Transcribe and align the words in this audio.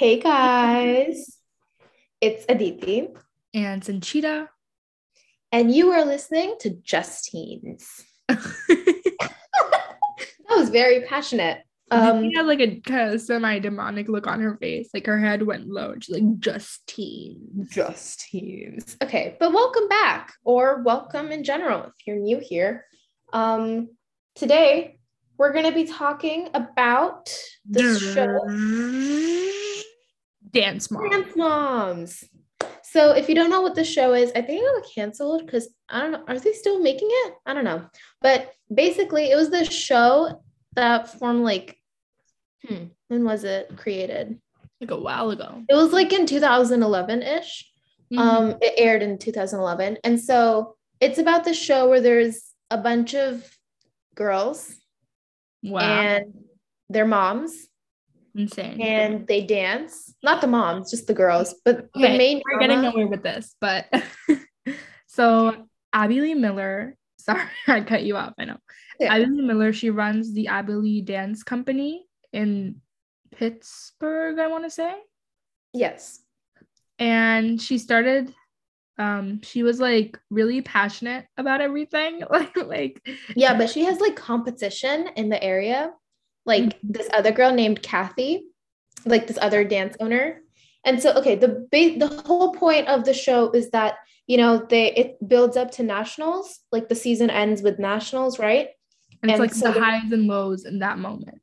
Hey 0.00 0.18
guys, 0.18 1.36
it's 2.22 2.46
Aditi, 2.48 3.08
and 3.52 3.82
Sanchita. 3.82 4.48
and 5.52 5.70
you 5.70 5.90
are 5.90 6.06
listening 6.06 6.54
to 6.60 6.70
Justeens. 6.70 7.84
That 10.48 10.56
was 10.56 10.70
very 10.70 11.02
passionate. 11.02 11.58
Um, 11.90 12.22
she 12.22 12.34
had 12.34 12.46
like 12.46 12.60
a 12.60 12.80
kind 12.80 13.12
of 13.12 13.20
semi-demonic 13.20 14.08
look 14.08 14.26
on 14.26 14.40
her 14.40 14.56
face. 14.56 14.88
Like 14.94 15.04
her 15.04 15.18
head 15.18 15.42
went 15.42 15.68
low. 15.68 15.92
She's 16.00 16.14
like, 16.14 16.38
just 16.38 16.86
teen. 16.86 17.68
Just 17.70 18.20
Teens. 18.20 18.96
Okay, 19.02 19.36
but 19.38 19.52
welcome 19.52 19.86
back, 19.86 20.32
or 20.44 20.82
welcome 20.82 21.30
in 21.30 21.44
general 21.44 21.84
if 21.84 22.06
you're 22.06 22.16
new 22.16 22.40
here. 22.40 22.86
Um, 23.34 23.90
today 24.34 24.96
we're 25.36 25.52
going 25.52 25.66
to 25.66 25.72
be 25.72 25.84
talking 25.84 26.48
about 26.54 27.30
the 27.68 27.98
show 27.98 28.40
Dance 30.50 30.90
mom. 30.90 31.10
Dance 31.10 31.36
Moms. 31.36 32.24
So 32.82 33.12
if 33.12 33.28
you 33.28 33.34
don't 33.34 33.50
know 33.50 33.60
what 33.60 33.74
the 33.74 33.84
show 33.84 34.14
is, 34.14 34.30
I 34.34 34.42
think 34.42 34.62
it 34.62 34.82
got 34.82 34.92
canceled 34.94 35.46
because 35.46 35.68
I 35.88 36.00
don't 36.00 36.12
know. 36.12 36.24
Are 36.26 36.38
they 36.38 36.52
still 36.52 36.80
making 36.80 37.08
it? 37.10 37.34
I 37.46 37.54
don't 37.54 37.64
know. 37.64 37.86
But 38.20 38.52
basically, 38.72 39.30
it 39.30 39.36
was 39.36 39.50
the 39.50 39.64
show 39.64 40.42
that 40.74 41.08
formed 41.08 41.44
like, 41.44 41.76
hmm, 42.66 42.86
when 43.08 43.24
was 43.24 43.44
it 43.44 43.76
created? 43.76 44.40
Like 44.80 44.90
a 44.90 44.98
while 44.98 45.30
ago. 45.30 45.62
It 45.68 45.74
was 45.74 45.92
like 45.92 46.12
in 46.12 46.26
2011 46.26 47.22
ish. 47.22 47.70
Mhm. 48.12 48.18
Um, 48.18 48.58
it 48.60 48.74
aired 48.76 49.02
in 49.02 49.18
2011, 49.18 49.98
and 50.02 50.18
so 50.18 50.74
it's 51.00 51.18
about 51.18 51.44
the 51.44 51.54
show 51.54 51.88
where 51.88 52.00
there's 52.00 52.52
a 52.70 52.76
bunch 52.76 53.14
of 53.14 53.48
girls 54.16 54.74
wow. 55.62 55.80
and 55.80 56.44
their 56.88 57.06
moms, 57.06 57.68
Insane. 58.34 58.80
and 58.80 59.26
they 59.26 59.42
dance. 59.44 60.14
Not 60.22 60.40
the 60.40 60.46
moms, 60.46 60.90
just 60.90 61.06
the 61.06 61.14
girls. 61.14 61.54
But 61.64 61.88
Okay, 61.96 62.12
the 62.12 62.18
main 62.18 62.42
We're 62.44 62.60
getting 62.60 62.78
drama- 62.80 62.90
nowhere 62.90 63.06
with 63.08 63.22
this, 63.22 63.56
but 63.60 63.86
so 65.06 65.66
Abby 65.92 66.20
Lee 66.20 66.34
Miller. 66.34 66.96
Sorry, 67.20 67.42
I 67.68 67.82
cut 67.82 68.02
you 68.04 68.16
off. 68.16 68.32
I 68.38 68.44
know. 68.46 68.56
Yeah. 68.98 69.14
Abby 69.14 69.26
Lee 69.26 69.42
Miller. 69.42 69.72
She 69.72 69.90
runs 69.90 70.32
the 70.32 70.46
Abby 70.48 70.72
Lee 70.74 71.02
Dance 71.02 71.42
Company 71.42 72.06
in 72.32 72.80
Pittsburgh. 73.36 74.38
I 74.38 74.46
want 74.46 74.64
to 74.64 74.70
say. 74.70 74.94
Yes. 75.72 76.20
and 76.98 77.60
she 77.62 77.78
started 77.78 78.34
um 78.98 79.40
she 79.42 79.62
was 79.62 79.78
like 79.80 80.18
really 80.30 80.60
passionate 80.60 81.24
about 81.38 81.60
everything 81.60 82.22
like 82.30 82.54
like 82.56 83.08
Yeah, 83.36 83.56
but 83.56 83.70
she 83.70 83.84
has 83.84 84.00
like 84.00 84.16
competition 84.16 85.08
in 85.16 85.28
the 85.28 85.42
area. 85.42 85.92
Like 86.46 86.64
mm-hmm. 86.64 86.92
this 86.92 87.08
other 87.12 87.32
girl 87.32 87.52
named 87.52 87.82
Kathy, 87.82 88.44
like 89.04 89.26
this 89.26 89.38
other 89.40 89.64
dance 89.64 89.96
owner. 90.00 90.40
And 90.84 91.02
so 91.02 91.12
okay, 91.14 91.36
the 91.36 91.68
ba- 91.70 91.98
the 91.98 92.22
whole 92.26 92.54
point 92.54 92.88
of 92.88 93.04
the 93.04 93.14
show 93.14 93.50
is 93.50 93.70
that, 93.70 93.96
you 94.26 94.36
know, 94.36 94.58
they 94.58 94.92
it 94.94 95.28
builds 95.28 95.56
up 95.56 95.70
to 95.72 95.82
nationals, 95.82 96.60
like 96.72 96.88
the 96.88 96.94
season 96.94 97.30
ends 97.30 97.62
with 97.62 97.78
nationals, 97.78 98.38
right? 98.38 98.70
and 99.22 99.30
it's 99.30 99.38
And 99.38 99.40
like 99.40 99.54
so 99.54 99.72
the 99.72 99.80
highs 99.80 100.10
and 100.12 100.26
lows 100.26 100.64
in 100.64 100.78
that 100.80 100.98
moment 100.98 101.40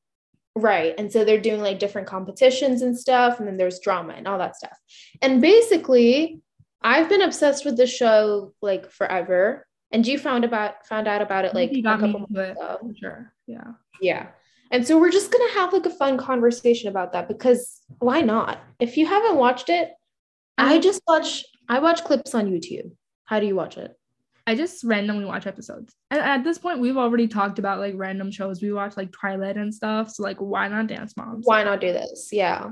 Right. 0.55 0.95
And 0.97 1.11
so 1.11 1.23
they're 1.23 1.39
doing 1.39 1.61
like 1.61 1.77
different 1.77 2.07
competitions 2.07 2.81
and 2.81 2.97
stuff 2.97 3.37
and 3.37 3.47
then 3.47 3.57
there's 3.57 3.79
drama 3.79 4.13
and 4.13 4.27
all 4.27 4.39
that 4.39 4.55
stuff. 4.55 4.75
And 5.21 5.39
basically, 5.39 6.41
I've 6.81 7.09
been 7.09 7.21
obsessed 7.21 7.63
with 7.63 7.77
the 7.77 7.85
show 7.85 8.55
like 8.59 8.89
forever. 8.89 9.67
And 9.91 10.05
you 10.05 10.17
found 10.17 10.45
about 10.45 10.87
found 10.87 11.07
out 11.07 11.21
about 11.21 11.45
it 11.45 11.53
like 11.53 11.71
a 11.73 11.81
couple 11.83 12.07
months 12.07 12.31
ago. 12.33 12.91
sure 12.99 13.31
yeah 13.45 13.73
Yeah. 14.01 14.27
And 14.71 14.85
so 14.85 14.99
we're 14.99 15.11
just 15.11 15.31
going 15.31 15.47
to 15.49 15.53
have 15.59 15.73
like 15.73 15.85
a 15.85 15.89
fun 15.89 16.17
conversation 16.17 16.89
about 16.89 17.13
that 17.13 17.27
because 17.27 17.81
why 17.99 18.21
not? 18.21 18.59
If 18.79 18.97
you 18.97 19.05
haven't 19.05 19.37
watched 19.37 19.69
it, 19.69 19.91
I 20.57 20.79
just 20.79 21.01
watch 21.07 21.45
I 21.69 21.79
watch 21.79 22.03
clips 22.03 22.33
on 22.35 22.49
YouTube. 22.51 22.91
How 23.25 23.39
do 23.39 23.45
you 23.45 23.55
watch 23.55 23.77
it? 23.77 23.93
i 24.47 24.55
just 24.55 24.83
randomly 24.85 25.25
watch 25.25 25.45
episodes 25.45 25.93
and 26.09 26.21
at 26.21 26.41
this 26.43 26.57
point 26.57 26.79
we've 26.79 26.95
already 26.95 27.27
talked 27.27 27.59
about 27.59 27.79
like 27.79 27.93
random 27.97 28.31
shows 28.31 28.61
we 28.61 28.71
watch 28.71 28.95
like 28.95 29.11
twilight 29.11 29.57
and 29.57 29.75
stuff 29.75 30.09
so 30.09 30.23
like 30.23 30.37
why 30.37 30.69
not 30.69 30.87
dance 30.87 31.17
moms 31.17 31.45
Why 31.45 31.63
not 31.63 31.81
do 31.81 31.91
this? 31.91 32.29
Yeah. 32.31 32.71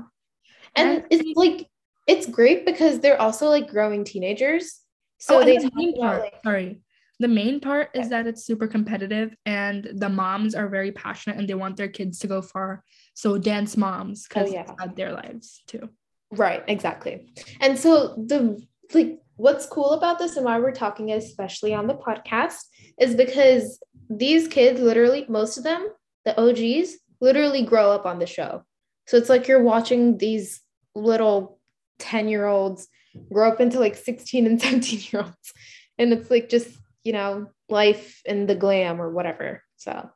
And 0.74 0.88
And- 0.88 1.04
it's 1.10 1.36
like 1.36 1.68
it's 2.06 2.26
great 2.26 2.64
because 2.64 3.00
they're 3.00 3.20
also 3.20 3.48
like 3.48 3.68
growing 3.68 4.04
teenagers. 4.04 4.80
So 5.18 5.40
oh, 5.40 5.44
they 5.44 5.58
the 5.58 5.70
talk 5.70 5.96
about 5.98 6.20
like 6.20 6.34
sorry 6.44 6.80
the 7.18 7.28
main 7.28 7.60
part 7.60 7.90
is 7.94 8.08
that 8.10 8.26
it's 8.26 8.44
super 8.44 8.66
competitive 8.66 9.34
and 9.46 9.88
the 9.94 10.08
moms 10.08 10.54
are 10.54 10.68
very 10.68 10.92
passionate 10.92 11.38
and 11.38 11.48
they 11.48 11.54
want 11.54 11.76
their 11.76 11.88
kids 11.88 12.18
to 12.20 12.26
go 12.26 12.42
far 12.42 12.82
so 13.14 13.38
dance 13.38 13.76
moms 13.76 14.26
because 14.28 14.50
Oh, 14.50 14.52
yeah. 14.52 14.86
their 14.94 15.12
lives 15.12 15.62
too 15.66 15.88
right, 16.32 16.64
exactly. 16.66 17.32
And 17.60 17.78
so 17.78 18.14
the 18.26 18.60
like 18.92 19.18
what's 19.36 19.66
cool 19.66 19.92
about 19.92 20.18
this 20.18 20.36
and 20.36 20.44
why 20.44 20.58
we're 20.58 20.72
talking 20.72 21.12
especially 21.12 21.72
on 21.72 21.86
the 21.86 21.94
podcast 21.94 22.58
is 22.98 23.14
because 23.14 23.78
these 24.10 24.48
kids 24.48 24.80
literally 24.80 25.24
most 25.28 25.56
of 25.56 25.64
them, 25.64 25.88
the 26.24 26.34
OGs, 26.40 26.96
literally 27.20 27.62
grow 27.62 27.92
up 27.92 28.06
on 28.06 28.18
the 28.18 28.26
show. 28.26 28.64
So 29.06 29.16
it's 29.16 29.28
like 29.28 29.46
you're 29.46 29.62
watching 29.62 30.18
these 30.18 30.60
little 30.94 31.60
10-year-olds 32.00 32.88
grow 33.32 33.48
up 33.50 33.60
into 33.60 33.78
like 33.78 33.94
16 33.96 34.46
and 34.46 34.60
17-year-olds. 34.60 35.52
And 35.98 36.12
it's 36.12 36.30
like 36.30 36.48
just, 36.48 36.68
you 37.06 37.12
know, 37.12 37.46
life 37.68 38.20
and 38.26 38.48
the 38.48 38.54
glam 38.54 39.00
or 39.00 39.10
whatever. 39.10 39.62
So 39.76 40.10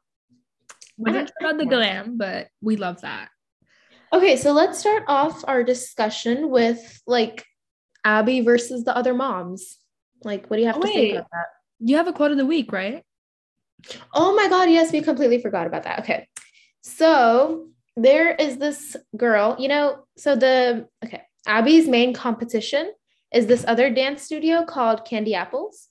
we're 0.98 1.14
not 1.14 1.30
about 1.40 1.56
the 1.56 1.66
glam 1.66 2.18
but 2.18 2.48
we 2.60 2.76
love 2.76 3.00
that 3.00 3.30
Okay, 4.12 4.36
so 4.36 4.50
let's 4.52 4.78
start 4.78 5.04
off 5.06 5.44
our 5.46 5.62
discussion 5.62 6.50
with 6.50 7.00
like 7.06 7.46
Abby 8.04 8.40
versus 8.40 8.82
the 8.82 8.96
other 8.96 9.14
moms. 9.14 9.78
Like, 10.24 10.50
what 10.50 10.56
do 10.56 10.62
you 10.62 10.66
have 10.66 10.78
Oh, 10.78 10.82
to 10.82 10.88
say 10.88 11.12
about 11.12 11.28
that? 11.30 11.46
you 11.78 11.96
have 11.96 12.08
a 12.08 12.12
quote 12.12 12.32
of 12.32 12.36
the 12.36 12.46
week 12.46 12.72
right 12.72 13.04
Oh 14.12 14.34
my 14.34 14.48
God, 14.48 14.68
yes, 14.68 14.92
we 14.92 15.00
completely 15.00 15.40
forgot 15.40 15.66
about 15.66 15.84
that. 15.84 16.00
Okay, 16.00 16.26
so 16.82 17.68
there 17.96 18.34
is 18.34 18.58
this 18.58 18.96
girl, 19.16 19.56
you 19.58 19.68
know, 19.68 20.04
so 20.16 20.34
the, 20.36 20.88
okay, 21.04 21.22
Abby's 21.46 21.88
main 21.88 22.12
competition 22.12 22.90
is 23.32 23.46
this 23.46 23.64
other 23.66 23.94
dance 23.94 24.22
studio 24.22 24.64
called 24.64 25.04
Candy 25.04 25.34
Apples. 25.34 25.89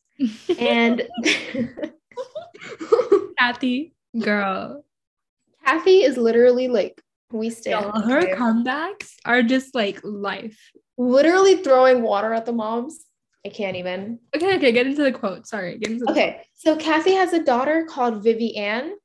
And 0.57 1.03
kathy 3.37 3.93
girl 4.19 4.83
Kathy 5.65 6.03
is 6.03 6.17
literally 6.17 6.67
like, 6.67 7.01
we 7.31 7.49
stand. 7.49 7.85
Yo, 7.85 8.01
her 8.01 8.35
comebacks 8.35 9.13
are 9.25 9.43
just 9.43 9.75
like 9.75 9.99
life 10.03 10.57
literally 10.99 11.63
throwing 11.63 12.03
water 12.03 12.33
at 12.33 12.45
the 12.45 12.51
moms. 12.51 13.05
I 13.45 13.49
can't 13.49 13.77
even. 13.77 14.19
okay 14.35 14.57
okay 14.57 14.71
get 14.71 14.85
into 14.85 15.01
the 15.01 15.13
quote 15.13 15.47
sorry 15.47 15.77
get 15.77 15.91
into 15.91 16.05
the 16.05 16.11
Okay, 16.11 16.41
so 16.55 16.75
Kathy 16.75 17.13
has 17.13 17.31
a 17.31 17.43
daughter 17.43 17.87
called 17.89 18.21
Vivian, 18.21 18.97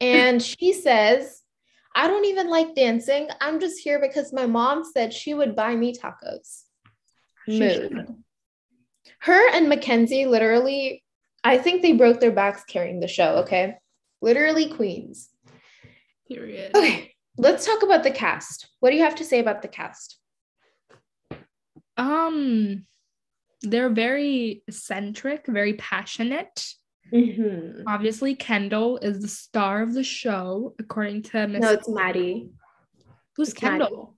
and 0.00 0.42
she 0.58 0.72
says, 0.72 1.42
I 1.94 2.08
don't 2.08 2.24
even 2.24 2.48
like 2.48 2.74
dancing. 2.74 3.28
I'm 3.40 3.60
just 3.60 3.80
here 3.80 4.00
because 4.00 4.32
my 4.32 4.46
mom 4.46 4.82
said 4.82 5.12
she 5.12 5.34
would 5.34 5.54
buy 5.54 5.76
me 5.76 5.94
tacos. 5.94 6.62
She 7.46 7.58
Mood. 7.58 7.72
should. 7.72 8.06
Her 9.22 9.50
and 9.54 9.68
Mackenzie 9.68 10.26
literally, 10.26 11.02
I 11.44 11.58
think 11.58 11.80
they 11.82 11.92
broke 11.92 12.18
their 12.20 12.32
backs 12.32 12.64
carrying 12.64 12.98
the 13.00 13.06
show, 13.08 13.36
okay? 13.42 13.76
Literally 14.20 14.68
queens. 14.68 15.28
period 16.28 16.76
Okay, 16.76 17.14
let's 17.38 17.64
talk 17.66 17.82
about 17.82 18.02
the 18.02 18.10
cast. 18.10 18.68
What 18.80 18.90
do 18.90 18.96
you 18.96 19.02
have 19.04 19.14
to 19.16 19.24
say 19.24 19.38
about 19.40 19.62
the 19.62 19.68
cast? 19.68 20.18
um 21.98 22.84
they're 23.60 23.90
very 23.90 24.62
eccentric 24.66 25.46
very 25.46 25.74
passionate 25.74 26.74
Mm-hmm. 27.12 27.82
obviously 27.86 28.34
kendall 28.34 28.96
is 28.96 29.20
the 29.20 29.28
star 29.28 29.82
of 29.82 29.92
the 29.92 30.02
show 30.02 30.74
according 30.78 31.20
to 31.24 31.46
miss 31.46 31.60
No, 31.60 31.72
it's 31.72 31.86
Maddie. 31.90 32.48
who's 33.36 33.50
it's 33.50 33.60
Maddie. 33.62 33.84
kendall 33.84 34.16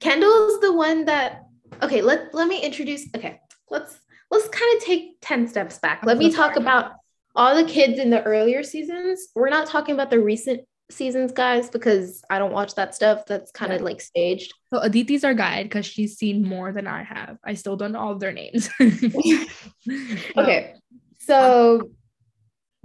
Kendall 0.00 0.48
is 0.48 0.60
the 0.60 0.72
one 0.72 1.04
that 1.04 1.44
okay, 1.82 2.02
let 2.02 2.34
let 2.34 2.46
me 2.48 2.60
introduce 2.60 3.06
okay. 3.16 3.40
Let's 3.70 3.98
let's 4.30 4.48
kind 4.48 4.76
of 4.76 4.82
take 4.84 5.16
10 5.20 5.48
steps 5.48 5.78
back. 5.78 6.04
Let 6.04 6.18
me 6.18 6.30
talk 6.32 6.56
about 6.56 6.92
all 7.34 7.54
the 7.54 7.64
kids 7.64 7.98
in 7.98 8.10
the 8.10 8.22
earlier 8.22 8.62
seasons. 8.62 9.28
We're 9.34 9.48
not 9.50 9.66
talking 9.68 9.94
about 9.94 10.10
the 10.10 10.20
recent 10.20 10.62
seasons, 10.90 11.32
guys, 11.32 11.68
because 11.70 12.22
I 12.30 12.38
don't 12.38 12.52
watch 12.52 12.74
that 12.76 12.94
stuff. 12.94 13.24
That's 13.26 13.50
kind 13.52 13.72
of 13.72 13.80
Yeah. 13.80 13.84
like 13.84 14.00
staged. 14.00 14.52
so 14.72 14.80
aditi's 14.80 15.22
our 15.24 15.34
guide 15.34 15.64
because 15.64 15.84
she's 15.86 16.16
seen 16.16 16.46
more 16.46 16.72
than 16.72 16.86
i 16.86 17.02
have 17.02 17.36
i 17.44 17.54
still 17.54 17.76
don't 17.76 17.92
know 17.92 18.00
all 18.00 18.14
their 18.16 18.32
names 18.32 18.68
Okay. 20.36 20.74
So 21.18 21.90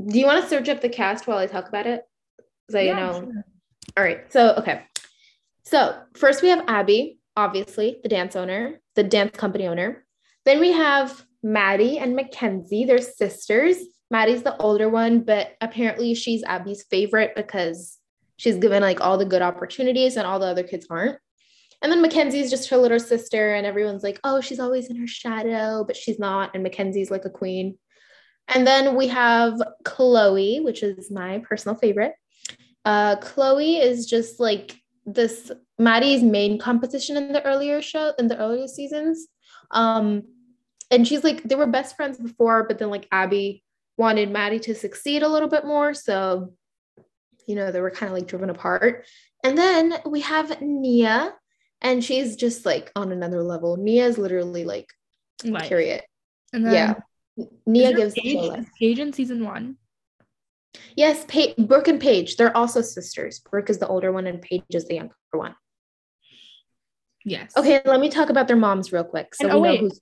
do 0.05 0.19
you 0.19 0.25
want 0.25 0.43
to 0.43 0.49
search 0.49 0.67
up 0.69 0.81
the 0.81 0.89
cast 0.89 1.27
while 1.27 1.37
I 1.37 1.45
talk 1.47 1.67
about 1.69 1.87
it? 1.87 2.01
So 2.71 2.79
you 2.79 2.95
know. 2.95 3.13
sure. 3.13 3.45
All 3.95 4.03
right. 4.03 4.31
So, 4.31 4.55
okay. 4.55 4.83
So, 5.65 5.95
first 6.15 6.41
we 6.41 6.49
have 6.49 6.63
Abby, 6.67 7.19
obviously, 7.37 7.99
the 8.01 8.09
dance 8.09 8.35
owner, 8.35 8.81
the 8.95 9.03
dance 9.03 9.37
company 9.37 9.67
owner. 9.67 10.03
Then 10.45 10.59
we 10.59 10.71
have 10.71 11.23
Maddie 11.43 11.97
and 11.99 12.15
Mackenzie, 12.15 12.85
they're 12.85 12.99
sisters. 12.99 13.77
Maddie's 14.09 14.43
the 14.43 14.57
older 14.57 14.89
one, 14.89 15.21
but 15.21 15.51
apparently 15.59 16.13
she's 16.15 16.43
Abby's 16.43 16.83
favorite 16.89 17.33
because 17.35 17.97
she's 18.37 18.57
given 18.57 18.81
like 18.81 19.01
all 19.01 19.17
the 19.17 19.25
good 19.25 19.41
opportunities 19.41 20.15
and 20.17 20.25
all 20.25 20.39
the 20.39 20.47
other 20.47 20.63
kids 20.63 20.87
aren't. 20.89 21.17
And 21.81 21.91
then 21.91 22.01
Mackenzie's 22.01 22.49
just 22.49 22.69
her 22.69 22.77
little 22.77 22.99
sister, 22.99 23.55
and 23.55 23.67
everyone's 23.67 24.03
like, 24.03 24.17
oh, 24.23 24.39
she's 24.39 24.59
always 24.59 24.89
in 24.89 24.95
her 24.95 25.07
shadow, 25.07 25.83
but 25.85 25.97
she's 25.97 26.17
not. 26.17 26.51
And 26.53 26.63
Mackenzie's 26.63 27.11
like 27.11 27.25
a 27.25 27.29
queen. 27.29 27.77
And 28.47 28.65
then 28.65 28.95
we 28.95 29.09
have 29.09 29.61
Chloe, 29.83 30.61
which 30.61 30.81
is 30.81 31.11
my 31.11 31.39
personal 31.39 31.77
favorite. 31.77 32.13
Uh, 32.85 33.17
Chloe 33.17 33.77
is 33.77 34.05
just 34.05 34.39
like 34.39 34.77
this 35.05 35.51
Maddie's 35.77 36.23
main 36.23 36.57
competition 36.57 37.17
in 37.17 37.33
the 37.33 37.45
earlier 37.45 37.81
show, 37.81 38.13
in 38.17 38.29
the 38.29 38.37
earlier 38.37 38.67
seasons. 38.67 39.27
Um, 39.71 40.23
and 40.93 41.07
she's 41.07 41.23
like, 41.23 41.43
they 41.43 41.55
were 41.55 41.65
best 41.67 41.95
friends 41.95 42.17
before, 42.17 42.63
but 42.67 42.77
then 42.77 42.89
like 42.89 43.07
Abby 43.11 43.63
wanted 43.97 44.29
Maddie 44.31 44.59
to 44.61 44.75
succeed 44.75 45.23
a 45.23 45.27
little 45.27 45.49
bit 45.49 45.65
more. 45.65 45.93
So, 45.93 46.53
you 47.47 47.55
know, 47.55 47.71
they 47.71 47.81
were 47.81 47.91
kind 47.91 48.11
of 48.11 48.17
like 48.17 48.27
driven 48.27 48.49
apart. 48.49 49.05
And 49.43 49.57
then 49.57 49.95
we 50.05 50.21
have 50.21 50.61
Nia, 50.61 51.33
and 51.81 52.03
she's 52.03 52.35
just 52.37 52.65
like 52.65 52.91
on 52.95 53.11
another 53.11 53.43
level. 53.43 53.75
Nia 53.77 54.05
is 54.07 54.17
literally 54.17 54.63
like, 54.63 54.87
Like, 55.43 55.67
period. 55.67 56.01
and 56.53 56.65
then 56.65 56.73
Yeah. 56.73 57.45
Nia 57.65 57.93
gives 57.93 58.13
Paige, 58.13 58.37
life. 58.49 58.69
Paige 58.79 58.99
in 58.99 59.11
season 59.13 59.43
one. 59.43 59.77
Yes, 60.95 61.25
pa- 61.27 61.53
Brooke 61.57 61.87
and 61.87 61.99
Paige. 61.99 62.35
They're 62.37 62.55
also 62.55 62.81
sisters. 62.81 63.39
Brooke 63.39 63.69
is 63.69 63.79
the 63.79 63.87
older 63.87 64.11
one, 64.11 64.27
and 64.27 64.41
Paige 64.41 64.63
is 64.69 64.85
the 64.85 64.95
younger 64.95 65.15
one. 65.31 65.55
Yes. 67.25 67.51
Okay, 67.57 67.81
let 67.85 67.99
me 67.99 68.09
talk 68.09 68.29
about 68.29 68.47
their 68.47 68.57
moms 68.57 68.91
real 68.91 69.03
quick. 69.03 69.33
So 69.35 69.47
And- 69.49 69.53
we 69.53 69.59
oh, 69.59 69.63
know 69.63 69.69
wait. 69.71 69.79
who's. 69.81 70.01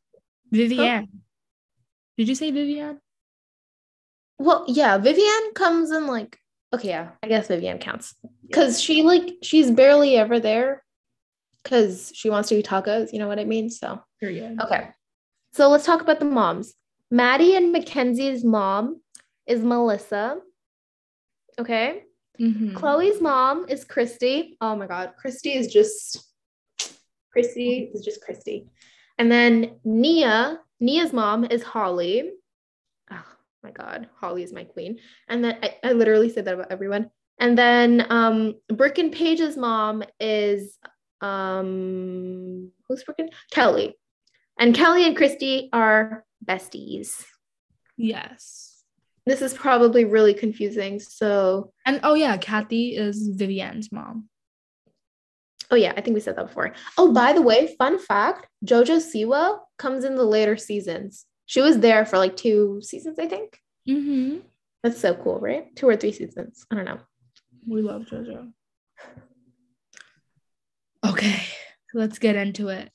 Vivienne. 0.51 1.07
Did 2.18 2.27
you 2.30 2.36
say 2.36 2.51
Vivian? 2.51 3.00
Well, 4.38 4.65
yeah, 4.68 4.98
Vivian 4.98 5.53
comes 5.53 5.92
in 5.92 6.07
like. 6.07 6.38
Okay, 6.74 6.89
yeah, 6.89 7.09
I 7.21 7.27
guess 7.27 7.48
Vivian 7.48 7.80
counts 7.80 8.15
because 8.48 8.81
she 8.81 9.03
like 9.03 9.30
she's 9.44 9.69
barely 9.69 10.15
ever 10.15 10.39
there 10.39 10.83
because 11.63 12.12
she 12.15 12.30
wants 12.30 12.50
to 12.50 12.56
eat 12.56 12.65
tacos. 12.65 13.12
You 13.12 13.19
know 13.19 13.27
what 13.27 13.39
I 13.39 13.44
mean? 13.44 13.69
So 13.69 14.01
Period. 14.21 14.57
okay, 14.62 14.89
so 15.53 15.69
let's 15.69 15.86
talk 15.86 16.01
about 16.01 16.19
the 16.19 16.25
moms. 16.25 16.74
Maddie 17.12 17.56
and 17.57 17.74
Mackenzie's 17.74 18.45
mom 18.45 19.01
is 19.45 19.62
Melissa. 19.62 20.38
Okay. 21.59 22.04
Mhm. 22.39 22.74
Chloe's 22.74 23.21
mom 23.21 23.65
is 23.68 23.83
Christy. 23.83 24.57
Oh 24.62 24.75
my 24.75 24.88
God. 24.88 25.13
Christy 25.18 25.54
is 25.54 25.68
just, 25.68 26.25
Christy 27.31 27.92
is 27.94 28.04
just 28.04 28.21
Christy. 28.21 28.68
And 29.21 29.31
then 29.31 29.75
Nia, 29.83 30.59
Nia's 30.79 31.13
mom 31.13 31.45
is 31.45 31.62
Holly. 31.62 32.31
Oh 33.12 33.23
my 33.62 33.69
God. 33.69 34.09
Holly 34.19 34.41
is 34.41 34.51
my 34.51 34.63
queen. 34.63 34.97
And 35.29 35.44
then 35.44 35.59
I, 35.62 35.75
I 35.83 35.91
literally 35.91 36.27
said 36.27 36.45
that 36.45 36.56
about 36.56 36.71
everyone. 36.71 37.12
And 37.39 37.56
then 37.56 38.07
um, 38.09 38.56
Brooke 38.68 38.97
and 38.97 39.12
Paige's 39.12 39.57
mom 39.57 40.01
is, 40.19 40.75
um, 41.21 42.71
who's 42.88 43.03
Brooke 43.03 43.19
and 43.19 43.31
Kelly. 43.51 43.95
And 44.57 44.73
Kelly 44.73 45.06
and 45.06 45.15
Christy 45.15 45.69
are 45.71 46.25
besties. 46.44 47.23
Yes. 47.97 48.81
This 49.27 49.44
is 49.44 49.53
probably 49.53 50.03
really 50.03 50.33
confusing. 50.33 51.00
So 51.00 51.73
And 51.85 52.00
oh 52.01 52.15
yeah, 52.15 52.38
Kathy 52.38 52.95
is 52.95 53.27
Vivian's 53.35 53.91
mom. 53.91 54.29
Oh 55.71 55.75
yeah, 55.77 55.94
I 55.95 56.01
think 56.01 56.15
we 56.15 56.19
said 56.19 56.35
that 56.35 56.47
before. 56.47 56.73
Oh, 56.97 57.13
by 57.13 57.31
the 57.33 57.41
way, 57.41 57.73
fun 57.77 57.97
fact: 57.97 58.47
JoJo 58.65 58.97
Siwa 58.97 59.59
comes 59.77 60.03
in 60.03 60.15
the 60.15 60.25
later 60.25 60.57
seasons. 60.57 61.25
She 61.45 61.62
was 61.62 61.79
there 61.79 62.06
for 62.06 62.18
like 62.18 62.35
two 62.35 62.81
seasons, 62.81 63.18
I 63.18 63.27
think. 63.27 63.57
Mm-hmm. 63.88 64.39
That's 64.83 65.00
so 65.00 65.15
cool, 65.15 65.39
right? 65.39 65.73
Two 65.75 65.88
or 65.88 65.95
three 65.95 66.12
seasons. 66.12 66.65
I 66.69 66.75
don't 66.75 66.85
know. 66.85 67.00
We 67.68 67.81
love 67.81 68.03
JoJo. 68.03 68.51
Okay, 71.06 71.41
let's 71.94 72.19
get 72.19 72.35
into 72.35 72.68
it. 72.68 72.91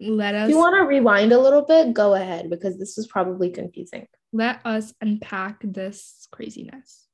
Let 0.00 0.34
us 0.34 0.44
If 0.48 0.50
you 0.50 0.58
want 0.58 0.76
to 0.76 0.82
rewind 0.82 1.32
a 1.32 1.38
little 1.38 1.64
bit, 1.64 1.94
go 1.94 2.14
ahead 2.14 2.50
because 2.50 2.78
this 2.78 2.98
is 2.98 3.06
probably 3.06 3.50
confusing. 3.50 4.06
let 4.32 4.60
us 4.66 4.92
unpack 5.00 5.60
this 5.62 6.28
craziness. 6.30 7.06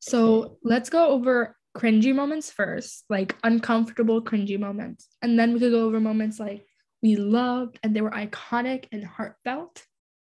So 0.00 0.58
let's 0.62 0.90
go 0.90 1.08
over 1.08 1.56
cringy 1.76 2.14
moments 2.14 2.50
first, 2.50 3.04
like 3.08 3.36
uncomfortable 3.44 4.22
cringy 4.22 4.58
moments. 4.58 5.08
And 5.22 5.38
then 5.38 5.52
we 5.52 5.60
could 5.60 5.72
go 5.72 5.84
over 5.84 6.00
moments 6.00 6.40
like 6.40 6.64
we 7.02 7.16
loved 7.16 7.78
and 7.82 7.94
they 7.94 8.00
were 8.00 8.10
iconic 8.10 8.86
and 8.92 9.04
heartfelt. 9.04 9.84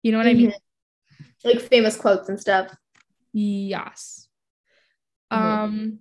You 0.04 0.12
know 0.12 0.18
what 0.18 0.28
I 0.28 0.34
mean? 0.34 0.54
Like 1.44 1.62
famous 1.62 1.96
quotes 1.96 2.30
and 2.30 2.40
stuff. 2.40 2.76
Yes. 3.34 4.28
Mhm. 5.32 5.38
Um 5.38 6.00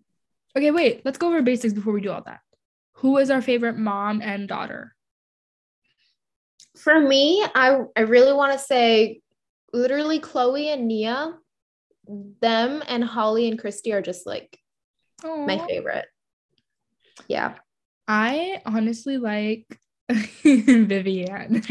okay, 0.57 0.71
wait, 0.71 1.03
let's 1.05 1.19
go 1.19 1.29
over 1.29 1.43
basics 1.43 1.75
before 1.75 1.93
we 1.93 2.01
do 2.01 2.11
all 2.11 2.23
that. 2.27 2.41
Who 2.95 3.19
is 3.19 3.31
our 3.31 3.43
favorite 3.43 3.77
mom 3.77 4.23
and 4.23 4.49
daughter? 4.49 4.95
For 6.77 6.99
me, 7.01 7.45
I 7.55 7.81
I 7.97 8.01
really 8.03 8.33
want 8.33 8.53
to 8.53 8.59
say, 8.59 9.21
literally, 9.73 10.19
Chloe 10.19 10.69
and 10.69 10.89
Nia, 10.89 11.39
them 12.41 12.83
and 12.87 13.05
Holly 13.05 13.49
and 13.49 13.59
Christy 13.59 13.93
are 13.93 14.03
just 14.03 14.27
like 14.27 14.59
my 15.25 15.59
favorite. 15.67 16.07
Yeah. 17.29 17.55
I 18.09 18.63
honestly 18.67 19.19
like 19.19 19.67
Vivienne. 20.43 21.63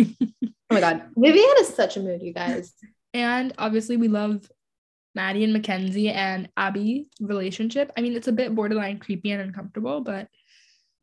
Oh 0.69 0.73
my 0.73 0.79
god, 0.81 1.03
Vivienne 1.15 1.59
is 1.59 1.69
such 1.73 1.95
a 1.95 1.99
mood, 2.01 2.21
you 2.21 2.33
guys. 2.33 2.73
and 3.13 3.53
obviously 3.57 3.97
we 3.97 4.07
love 4.07 4.49
Maddie 5.13 5.43
and 5.45 5.53
Mackenzie 5.53 6.09
and 6.09 6.49
Abby 6.57 7.07
relationship. 7.21 7.91
I 7.95 8.01
mean, 8.01 8.15
it's 8.15 8.27
a 8.27 8.33
bit 8.33 8.53
borderline 8.53 8.99
creepy 8.99 9.31
and 9.31 9.41
uncomfortable, 9.41 10.01
but 10.01 10.27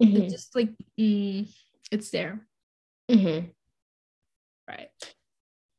Mhm. 0.02 0.16
it's 0.24 0.32
just 0.34 0.54
like 0.54 0.68
mm, 1.00 1.48
it's 1.90 2.10
there, 2.10 2.46
Mhm. 3.10 3.50
right? 4.68 4.90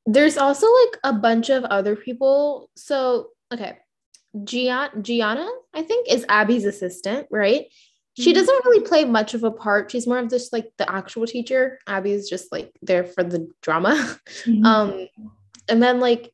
There's 0.07 0.38
also 0.38 0.66
like 0.66 1.00
a 1.04 1.13
bunch 1.13 1.50
of 1.50 1.63
other 1.66 1.95
people. 1.95 2.71
So, 2.75 3.30
okay. 3.54 3.77
Gian- 4.44 5.03
Gianna, 5.03 5.47
I 5.74 5.81
think, 5.83 6.09
is 6.12 6.25
Abby's 6.30 6.65
assistant, 6.65 7.27
right? 7.30 7.65
She 8.15 8.31
Mhm. 8.31 8.35
doesn't 8.35 8.65
really 8.65 8.85
play 8.85 9.06
much 9.06 9.33
of 9.33 9.44
a 9.44 9.51
part. 9.51 9.89
She's 9.91 10.06
more 10.07 10.19
of 10.19 10.30
just 10.30 10.53
like 10.53 10.71
the 10.77 10.89
actual 10.91 11.25
teacher. 11.25 11.80
Abby's 11.88 12.30
just 12.30 12.51
like 12.51 12.71
there 12.81 13.03
for 13.03 13.24
the 13.24 13.47
drama. 13.62 14.19
Um, 14.63 15.07
and 15.69 15.81
then 15.81 16.00
like, 16.00 16.31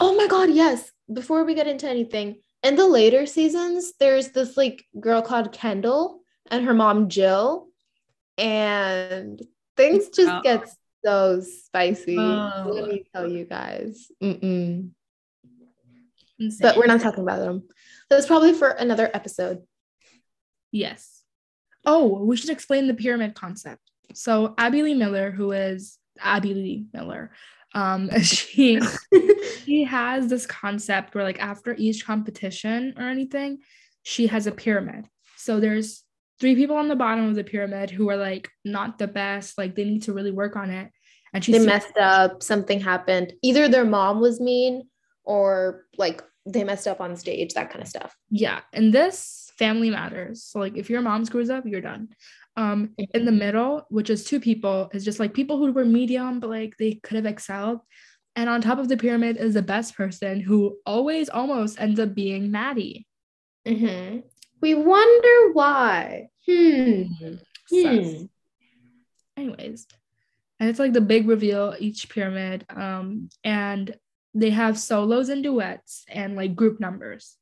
oh 0.00 0.16
my 0.16 0.26
god, 0.26 0.50
yes. 0.50 0.90
Before 1.12 1.44
we 1.44 1.54
get 1.54 1.66
into 1.66 1.88
anything, 1.88 2.40
in 2.62 2.76
the 2.76 2.86
later 2.86 3.26
seasons, 3.26 3.92
there's 4.00 4.30
this 4.30 4.56
like 4.56 4.84
girl 4.98 5.20
called 5.22 5.52
Kendall 5.52 6.20
and 6.50 6.64
her 6.64 6.74
mom 6.74 7.08
Jill, 7.08 7.68
and 8.38 9.40
things 9.76 10.08
just 10.08 10.30
Oh. 10.32 10.40
get 10.42 10.68
so 11.04 11.40
spicy. 11.40 12.16
Oh. 12.18 12.68
Let 12.72 12.88
me 12.88 13.04
tell 13.12 13.28
you 13.30 13.44
guys. 13.44 14.10
Mm-mm. 14.22 14.90
Insane. 16.38 16.58
But 16.62 16.76
we're 16.76 16.86
not 16.86 17.00
talking 17.00 17.22
about 17.22 17.38
them. 17.38 17.68
That's 18.10 18.26
probably 18.26 18.52
for 18.52 18.68
another 18.68 19.10
episode. 19.14 19.62
Yes. 20.72 21.22
Oh, 21.84 22.24
we 22.24 22.36
should 22.36 22.50
explain 22.50 22.86
the 22.86 22.94
pyramid 22.94 23.34
concept. 23.34 23.80
So 24.14 24.54
Abby 24.58 24.82
Lee 24.82 24.94
Miller, 24.94 25.30
who 25.30 25.52
is 25.52 25.98
Abby 26.20 26.54
Lee 26.54 26.86
Miller, 26.92 27.32
um, 27.74 28.10
she 28.22 28.80
she 29.64 29.84
has 29.84 30.28
this 30.28 30.46
concept 30.46 31.14
where 31.14 31.24
like 31.24 31.40
after 31.40 31.74
each 31.76 32.04
competition 32.04 32.94
or 32.96 33.08
anything, 33.08 33.58
she 34.02 34.26
has 34.28 34.46
a 34.46 34.52
pyramid. 34.52 35.06
So 35.36 35.60
there's 35.60 36.02
three 36.40 36.54
people 36.54 36.76
on 36.76 36.88
the 36.88 36.96
bottom 36.96 37.28
of 37.28 37.34
the 37.34 37.44
pyramid 37.44 37.90
who 37.90 38.08
are 38.10 38.16
like 38.16 38.48
not 38.64 38.98
the 38.98 39.08
best, 39.08 39.58
like 39.58 39.74
they 39.74 39.84
need 39.84 40.02
to 40.04 40.12
really 40.12 40.32
work 40.32 40.56
on 40.56 40.70
it. 40.70 40.90
And 41.32 41.44
she 41.44 41.52
they 41.52 41.66
messed 41.66 41.98
up. 41.98 42.42
Something 42.42 42.80
happened. 42.80 43.32
Either 43.42 43.68
their 43.68 43.84
mom 43.84 44.20
was 44.20 44.40
mean, 44.40 44.88
or 45.24 45.84
like 45.98 46.22
they 46.46 46.62
messed 46.64 46.86
up 46.86 47.00
on 47.00 47.16
stage. 47.16 47.54
That 47.54 47.70
kind 47.70 47.82
of 47.82 47.88
stuff. 47.88 48.14
yeah 48.30 48.60
and 48.72 48.92
this 48.92 49.50
family 49.58 49.88
matters 49.90 50.42
so 50.42 50.58
like 50.58 50.76
if 50.76 50.90
your 50.90 51.00
mom 51.00 51.24
screws 51.24 51.48
up 51.48 51.64
you're 51.64 51.80
done 51.80 52.08
um 52.56 52.90
in 53.14 53.24
the 53.24 53.30
middle 53.32 53.86
which 53.88 54.10
is 54.10 54.24
two 54.24 54.40
people 54.40 54.90
is 54.92 55.04
just 55.04 55.20
like 55.20 55.32
people 55.32 55.58
who 55.58 55.70
were 55.72 55.84
medium 55.84 56.40
but 56.40 56.50
like 56.50 56.76
they 56.76 56.94
could 57.04 57.14
have 57.16 57.24
excelled 57.26 57.78
and 58.36 58.48
on 58.50 58.60
top 58.60 58.78
of 58.80 58.88
the 58.88 58.96
pyramid 58.96 59.36
is 59.36 59.54
the 59.54 59.62
best 59.62 59.96
person 59.96 60.40
who 60.40 60.76
always 60.84 61.28
almost 61.28 61.80
ends 61.80 62.00
up 62.00 62.14
being 62.14 62.50
maddie 62.50 63.06
Mm-hmm. 63.66 64.18
We 64.60 64.74
wonder 64.74 65.52
why. 65.52 66.28
Hmm. 66.46 67.04
Sus. 67.68 68.20
Hmm. 68.20 68.24
anyways 69.36 69.86
and 70.60 70.68
it's 70.68 70.78
like 70.78 70.92
the 70.92 71.00
big 71.00 71.28
reveal 71.28 71.74
each 71.78 72.08
pyramid 72.08 72.64
um 72.70 73.28
and 73.42 73.96
they 74.34 74.50
have 74.50 74.78
solos 74.78 75.28
and 75.28 75.42
duets 75.42 76.04
and 76.08 76.36
like 76.36 76.54
group 76.56 76.80
numbers 76.80 77.36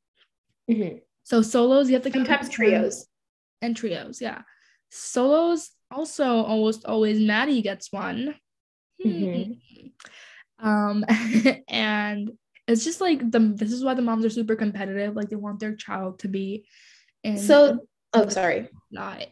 Mhm. 0.69 1.01
so 1.23 1.41
solos 1.41 1.89
you 1.89 1.95
have 1.95 2.03
to 2.03 2.11
Sometimes 2.11 2.49
trios. 2.49 3.07
and 3.61 3.75
trios 3.75 4.21
yeah 4.21 4.41
solos 4.89 5.71
also 5.91 6.25
almost 6.43 6.85
always 6.85 7.19
maddie 7.19 7.61
gets 7.61 7.91
one 7.91 8.35
Mhm. 9.05 9.59
um 10.59 11.03
and 11.67 12.31
it's 12.67 12.83
just 12.85 13.01
like 13.01 13.19
the 13.29 13.39
this 13.39 13.71
is 13.71 13.83
why 13.83 13.93
the 13.93 14.01
moms 14.01 14.23
are 14.23 14.29
super 14.29 14.55
competitive 14.55 15.15
like 15.15 15.29
they 15.29 15.35
want 15.35 15.59
their 15.59 15.75
child 15.75 16.19
to 16.19 16.27
be 16.27 16.65
in 17.23 17.37
So, 17.37 17.79
oh, 18.13 18.29
sorry. 18.29 18.69
not 18.91 19.25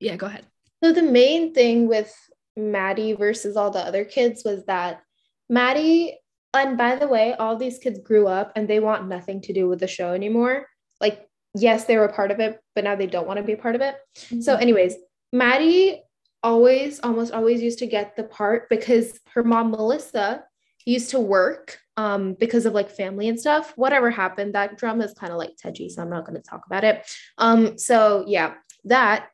yeah 0.00 0.16
go 0.16 0.26
ahead 0.26 0.44
So 0.82 0.92
the 0.92 1.02
main 1.02 1.54
thing 1.54 1.86
with 1.88 2.12
Maddie 2.56 3.12
versus 3.14 3.56
all 3.56 3.70
the 3.70 3.80
other 3.80 4.04
kids 4.04 4.42
was 4.44 4.64
that 4.66 5.02
Maddie, 5.48 6.18
and 6.54 6.76
by 6.76 6.96
the 6.96 7.08
way, 7.08 7.34
all 7.34 7.56
these 7.56 7.78
kids 7.78 7.98
grew 8.00 8.26
up 8.26 8.52
and 8.56 8.68
they 8.68 8.80
want 8.80 9.08
nothing 9.08 9.40
to 9.42 9.52
do 9.52 9.68
with 9.68 9.80
the 9.80 9.86
show 9.86 10.12
anymore. 10.12 10.66
Like, 11.00 11.28
yes, 11.54 11.84
they 11.84 11.96
were 11.96 12.04
a 12.04 12.12
part 12.12 12.30
of 12.30 12.40
it, 12.40 12.60
but 12.74 12.84
now 12.84 12.96
they 12.96 13.06
don't 13.06 13.26
want 13.26 13.38
to 13.38 13.42
be 13.42 13.52
a 13.52 13.56
part 13.56 13.74
of 13.74 13.80
it. 13.80 13.96
Mm-hmm. 14.16 14.40
So, 14.40 14.56
anyways, 14.56 14.96
Maddie 15.32 16.02
always, 16.42 17.00
almost 17.00 17.32
always 17.32 17.62
used 17.62 17.78
to 17.80 17.86
get 17.86 18.16
the 18.16 18.24
part 18.24 18.68
because 18.68 19.18
her 19.34 19.42
mom, 19.42 19.70
Melissa, 19.70 20.44
used 20.86 21.10
to 21.10 21.20
work 21.20 21.78
um, 21.96 22.34
because 22.34 22.66
of 22.66 22.74
like 22.74 22.90
family 22.90 23.28
and 23.28 23.40
stuff. 23.40 23.72
Whatever 23.76 24.10
happened, 24.10 24.54
that 24.54 24.76
drama 24.76 25.04
is 25.04 25.14
kind 25.14 25.32
of 25.32 25.38
like 25.38 25.56
touchy, 25.60 25.88
so 25.88 26.02
I'm 26.02 26.10
not 26.10 26.26
going 26.26 26.40
to 26.40 26.42
talk 26.42 26.66
about 26.66 26.84
it. 26.84 27.06
Um, 27.38 27.78
so, 27.78 28.24
yeah, 28.26 28.54
that 28.84 29.28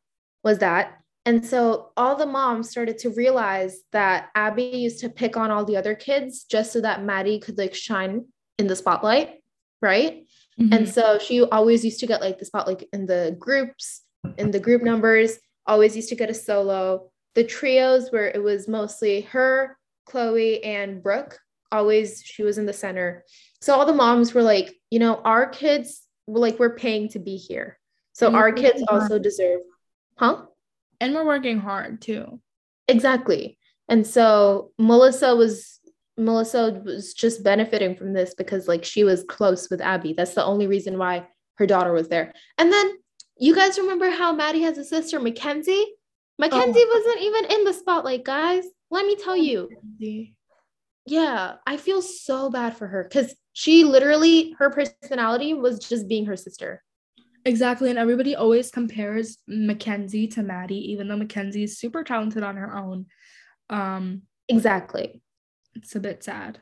was 0.44 0.58
that. 0.58 0.99
And 1.30 1.46
so 1.46 1.92
all 1.96 2.16
the 2.16 2.26
moms 2.26 2.70
started 2.70 2.98
to 2.98 3.10
realize 3.10 3.82
that 3.92 4.30
Abby 4.34 4.64
used 4.64 4.98
to 5.02 5.08
pick 5.08 5.36
on 5.36 5.52
all 5.52 5.64
the 5.64 5.76
other 5.76 5.94
kids 5.94 6.42
just 6.42 6.72
so 6.72 6.80
that 6.80 7.04
Maddie 7.04 7.38
could 7.38 7.56
like 7.56 7.72
shine 7.72 8.24
in 8.58 8.66
the 8.66 8.74
spotlight, 8.74 9.36
right? 9.80 10.26
Mm-hmm. 10.60 10.72
And 10.72 10.88
so 10.88 11.20
she 11.20 11.44
always 11.44 11.84
used 11.84 12.00
to 12.00 12.08
get 12.08 12.20
like 12.20 12.40
the 12.40 12.46
spotlight 12.46 12.82
in 12.92 13.06
the 13.06 13.36
groups, 13.38 14.02
in 14.38 14.50
the 14.50 14.58
group 14.58 14.82
numbers, 14.82 15.38
always 15.66 15.94
used 15.94 16.08
to 16.08 16.16
get 16.16 16.30
a 16.30 16.34
solo. 16.34 17.12
The 17.36 17.44
trios 17.44 18.10
where 18.10 18.26
it 18.26 18.42
was 18.42 18.66
mostly 18.66 19.20
her, 19.20 19.78
Chloe, 20.06 20.64
and 20.64 21.00
Brooke, 21.00 21.38
always 21.70 22.24
she 22.24 22.42
was 22.42 22.58
in 22.58 22.66
the 22.66 22.72
center. 22.72 23.24
So 23.60 23.76
all 23.76 23.86
the 23.86 23.92
moms 23.92 24.34
were 24.34 24.42
like, 24.42 24.74
you 24.90 24.98
know, 24.98 25.20
our 25.24 25.48
kids 25.48 26.02
were 26.26 26.40
like, 26.40 26.58
we're 26.58 26.74
paying 26.74 27.08
to 27.10 27.20
be 27.20 27.36
here. 27.36 27.78
So 28.14 28.26
mm-hmm. 28.26 28.34
our 28.34 28.50
kids 28.50 28.82
also 28.88 29.20
deserve, 29.20 29.60
huh? 30.16 30.46
And 31.00 31.14
we're 31.14 31.24
working 31.24 31.58
hard 31.58 32.02
too. 32.02 32.40
Exactly. 32.88 33.58
And 33.88 34.06
so 34.06 34.70
Melissa 34.78 35.34
was 35.34 35.80
Melissa 36.16 36.82
was 36.84 37.14
just 37.14 37.42
benefiting 37.42 37.96
from 37.96 38.12
this 38.12 38.34
because 38.34 38.68
like 38.68 38.84
she 38.84 39.04
was 39.04 39.24
close 39.28 39.70
with 39.70 39.80
Abby. 39.80 40.12
That's 40.12 40.34
the 40.34 40.44
only 40.44 40.66
reason 40.66 40.98
why 40.98 41.26
her 41.56 41.66
daughter 41.66 41.92
was 41.92 42.08
there. 42.08 42.34
And 42.58 42.72
then 42.72 42.98
you 43.38 43.54
guys 43.54 43.78
remember 43.78 44.10
how 44.10 44.32
Maddie 44.32 44.62
has 44.62 44.76
a 44.76 44.84
sister, 44.84 45.18
Mackenzie? 45.18 45.94
Mackenzie 46.38 46.80
oh. 46.82 47.02
wasn't 47.04 47.24
even 47.24 47.58
in 47.58 47.64
the 47.64 47.72
spotlight, 47.72 48.24
guys. 48.24 48.64
Let 48.90 49.06
me 49.06 49.16
tell 49.16 49.36
you. 49.36 49.68
Yeah, 51.06 51.54
I 51.66 51.76
feel 51.76 52.02
so 52.02 52.50
bad 52.50 52.76
for 52.76 52.86
her 52.86 53.04
because 53.04 53.34
she 53.52 53.84
literally, 53.84 54.54
her 54.58 54.70
personality 54.70 55.54
was 55.54 55.78
just 55.78 56.06
being 56.06 56.26
her 56.26 56.36
sister. 56.36 56.82
Exactly. 57.44 57.90
And 57.90 57.98
everybody 57.98 58.34
always 58.34 58.70
compares 58.70 59.38
Mackenzie 59.46 60.28
to 60.28 60.42
Maddie, 60.42 60.92
even 60.92 61.08
though 61.08 61.16
Mackenzie 61.16 61.64
is 61.64 61.78
super 61.78 62.04
talented 62.04 62.42
on 62.42 62.56
her 62.56 62.76
own. 62.76 63.06
Um, 63.68 64.22
exactly. 64.48 65.22
It's 65.74 65.94
a 65.96 66.00
bit 66.00 66.22
sad. 66.22 66.60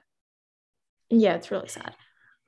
Yeah, 1.11 1.35
it's 1.35 1.51
really 1.51 1.69
sad. 1.69 1.95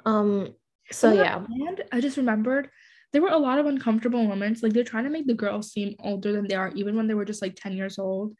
Um, 0.04 0.54
so 0.90 1.12
yeah. 1.12 1.44
And 1.48 1.82
I 1.92 2.00
just 2.00 2.16
remembered 2.16 2.70
there 3.12 3.22
were 3.22 3.28
a 3.28 3.38
lot 3.38 3.58
of 3.58 3.66
uncomfortable 3.66 4.24
moments. 4.24 4.62
Like 4.62 4.72
they're 4.72 4.84
trying 4.84 5.04
to 5.04 5.10
make 5.10 5.26
the 5.26 5.34
girls 5.34 5.72
seem 5.72 5.96
older 5.98 6.32
than 6.32 6.46
they 6.46 6.54
are, 6.54 6.70
even 6.74 6.96
when 6.96 7.06
they 7.06 7.14
were 7.14 7.24
just 7.24 7.42
like 7.42 7.56
10 7.56 7.72
years 7.72 7.98
old. 7.98 8.36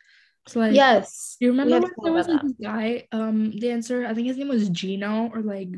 So 0.47 0.61
like 0.61 0.75
yes. 0.75 1.37
You 1.41 1.51
remember 1.51 1.81
when 1.81 1.91
there 2.03 2.13
was 2.13 2.29
like 2.29 2.43
this 2.43 2.55
guy, 2.63 3.07
um, 3.13 3.51
dancer, 3.51 4.07
I 4.07 4.15
think 4.15 4.27
his 4.27 4.37
name 4.37 4.49
was 4.49 4.69
Gino 4.69 5.31
or 5.33 5.43
like 5.43 5.69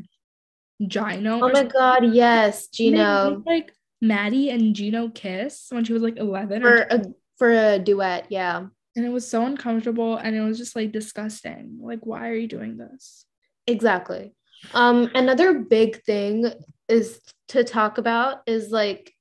Gino. 0.85 1.35
Oh 1.35 1.49
my 1.49 1.53
something. 1.53 1.71
god, 1.73 2.13
yes, 2.13 2.67
Gino. 2.67 3.41
like 3.45 3.71
Maddie 4.03 4.49
and 4.49 4.75
Gino 4.75 5.07
kiss 5.07 5.67
when 5.69 5.85
she 5.85 5.93
was 5.93 6.01
like 6.01 6.17
11 6.17 6.61
for 6.61 6.75
a 6.75 7.05
for 7.37 7.51
a 7.51 7.79
duet, 7.79 8.27
yeah. 8.29 8.65
And 8.95 9.05
it 9.05 9.09
was 9.09 9.27
so 9.27 9.45
uncomfortable 9.45 10.17
and 10.17 10.35
it 10.35 10.41
was 10.41 10.57
just 10.57 10.75
like 10.75 10.91
disgusting. 10.91 11.79
Like 11.81 12.05
why 12.05 12.27
are 12.29 12.35
you 12.35 12.47
doing 12.47 12.77
this? 12.77 13.25
Exactly. 13.65 14.33
Um 14.73 15.09
another 15.15 15.59
big 15.59 16.03
thing 16.03 16.51
is 16.89 17.21
to 17.47 17.63
talk 17.63 17.97
about 17.97 18.41
is 18.45 18.71
like 18.71 19.13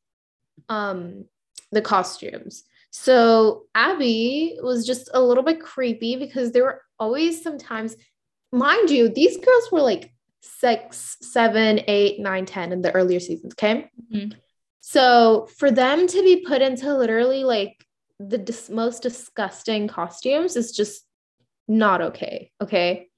um 0.68 1.26
the 1.70 1.80
costumes. 1.80 2.64
So 2.90 3.64
Abby 3.74 4.58
was 4.60 4.84
just 4.84 5.08
a 5.14 5.22
little 5.22 5.44
bit 5.44 5.60
creepy 5.60 6.16
because 6.16 6.50
there 6.50 6.64
were 6.64 6.82
always 6.98 7.42
sometimes, 7.42 7.96
mind 8.52 8.90
you, 8.90 9.08
these 9.08 9.38
girls 9.38 9.72
were 9.72 9.80
like 9.80 10.12
six, 10.42 11.16
seven, 11.22 11.80
eight, 11.86 12.20
nine, 12.20 12.46
ten 12.46 12.72
in 12.72 12.82
the 12.82 12.92
earlier 12.92 13.20
seasons. 13.20 13.54
Okay. 13.54 13.88
Mm-hmm. 14.12 14.32
So 14.82 15.48
for 15.56 15.70
them 15.70 16.08
to 16.08 16.22
be 16.22 16.44
put 16.44 16.60
into 16.60 16.94
literally 16.94 17.44
like 17.44 17.86
the 18.18 18.36
dis- 18.36 18.68
most 18.68 19.02
disgusting 19.02 19.86
costumes 19.86 20.56
is 20.56 20.72
just 20.72 21.04
not 21.68 22.02
okay. 22.02 22.50
Okay. 22.60 23.08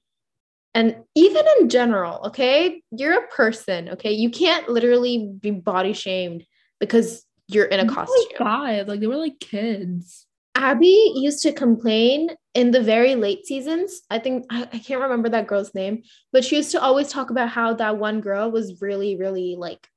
And 0.75 0.97
even 1.15 1.43
in 1.59 1.69
general, 1.69 2.21
okay, 2.27 2.83
you're 2.91 3.17
a 3.17 3.27
person, 3.27 3.89
okay? 3.89 4.11
You 4.11 4.29
can't 4.29 4.69
literally 4.69 5.33
be 5.39 5.51
body 5.51 5.93
shamed 5.93 6.45
because 6.79 7.25
you're 7.47 7.65
in 7.65 7.79
a 7.79 7.91
costume. 7.91 8.25
Like 8.29 8.37
five, 8.37 8.87
like 8.87 8.99
they 8.99 9.07
were 9.07 9.15
like 9.15 9.39
kids. 9.39 10.27
Abby 10.53 11.13
used 11.15 11.41
to 11.43 11.51
complain 11.51 12.29
in 12.53 12.71
the 12.71 12.81
very 12.81 13.15
late 13.15 13.45
seasons. 13.45 14.01
I 14.09 14.19
think 14.19 14.45
I, 14.51 14.67
I 14.71 14.79
can't 14.79 15.01
remember 15.01 15.29
that 15.29 15.47
girl's 15.47 15.73
name, 15.73 16.03
but 16.31 16.45
she 16.45 16.57
used 16.57 16.71
to 16.71 16.81
always 16.81 17.09
talk 17.09 17.31
about 17.31 17.49
how 17.49 17.73
that 17.73 17.97
one 17.97 18.21
girl 18.21 18.51
was 18.51 18.81
really, 18.81 19.17
really 19.17 19.55
like 19.57 19.87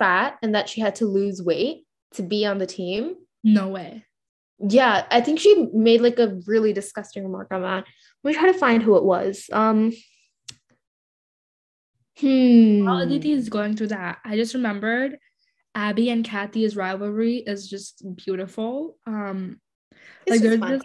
fat 0.00 0.38
and 0.42 0.56
that 0.56 0.68
she 0.68 0.80
had 0.80 0.96
to 0.96 1.04
lose 1.04 1.40
weight 1.40 1.86
to 2.14 2.24
be 2.24 2.44
on 2.44 2.58
the 2.58 2.66
team. 2.66 3.14
No 3.44 3.68
way. 3.68 4.04
Yeah, 4.58 5.06
I 5.10 5.20
think 5.20 5.38
she 5.38 5.68
made 5.72 6.00
like 6.00 6.18
a 6.18 6.38
really 6.46 6.72
disgusting 6.72 7.22
remark 7.22 7.48
on 7.52 7.62
that. 7.62 7.84
Let 8.24 8.30
me 8.30 8.34
try 8.34 8.52
to 8.52 8.58
find 8.58 8.82
who 8.82 8.96
it 8.96 9.04
was. 9.04 9.48
Um 9.52 9.92
Hmm. 12.18 12.84
While 12.84 12.98
Aditi 12.98 13.32
is 13.32 13.48
going 13.48 13.76
through 13.76 13.88
that, 13.88 14.18
I 14.24 14.36
just 14.36 14.52
remembered 14.52 15.16
Abby 15.74 16.10
and 16.10 16.22
Kathy's 16.22 16.76
rivalry 16.76 17.36
is 17.38 17.70
just 17.70 18.04
beautiful. 18.16 18.98
Um 19.06 19.60
it's 20.26 20.30
like 20.30 20.40
there's 20.42 20.60
this 20.60 20.82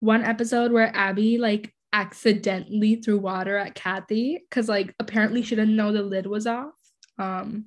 one 0.00 0.22
episode 0.22 0.70
where 0.70 0.94
Abby 0.94 1.38
like 1.38 1.74
accidentally 1.92 2.96
threw 2.96 3.18
water 3.18 3.56
at 3.56 3.74
Kathy 3.74 4.38
because 4.48 4.68
like 4.68 4.94
apparently 5.00 5.42
she 5.42 5.56
didn't 5.56 5.74
know 5.74 5.92
the 5.92 6.02
lid 6.02 6.26
was 6.26 6.46
off. 6.46 6.74
Um 7.18 7.66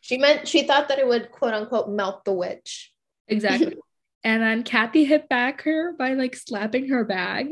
she 0.00 0.18
meant 0.18 0.48
she 0.48 0.62
thought 0.62 0.88
that 0.88 0.98
it 0.98 1.06
would 1.06 1.30
quote 1.30 1.54
unquote 1.54 1.88
melt 1.88 2.24
the 2.24 2.32
witch. 2.32 2.92
Exactly. 3.28 3.76
and 4.24 4.42
then 4.42 4.62
Kathy 4.62 5.04
hit 5.04 5.28
back 5.28 5.62
her 5.62 5.92
by 5.98 6.14
like 6.14 6.36
slapping 6.36 6.88
her 6.88 7.04
bag. 7.04 7.48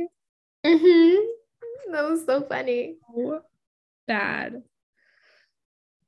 Mm-hmm. 0.65 1.93
That 1.93 2.09
was 2.09 2.25
so 2.27 2.43
funny. 2.43 2.97
So 3.15 3.41
bad. 4.07 4.63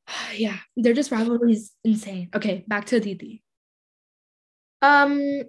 yeah, 0.35 0.59
they're 0.77 0.95
just 0.95 1.11
rivalries 1.11 1.73
insane. 1.85 2.31
Okay, 2.35 2.65
back 2.67 2.87
to 2.87 3.01
Didi. 3.01 3.43
Um 4.83 5.43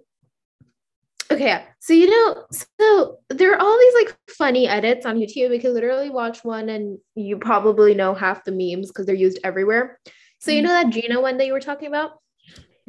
okay 1.32 1.64
so 1.80 1.94
you 1.94 2.10
know 2.10 2.46
so 2.52 3.18
there 3.30 3.54
are 3.54 3.60
all 3.60 3.80
these 3.80 3.94
like 3.94 4.18
funny 4.30 4.68
edits 4.68 5.06
on 5.06 5.18
youtube 5.18 5.50
we 5.50 5.60
can 5.60 5.74
literally 5.74 6.10
watch 6.10 6.44
one 6.44 6.68
and 6.68 6.98
you 7.16 7.38
probably 7.38 7.94
know 7.94 8.14
half 8.14 8.44
the 8.44 8.52
memes 8.52 8.90
because 8.90 9.06
they're 9.06 9.16
used 9.16 9.40
everywhere 9.44 9.98
so 10.42 10.52
you 10.52 10.62
know 10.62 10.70
that 10.70 10.90
Gina 10.90 11.22
one 11.22 11.38
that 11.38 11.46
you 11.46 11.54
were 11.54 11.60
talking 11.60 11.88
about? 11.88 12.20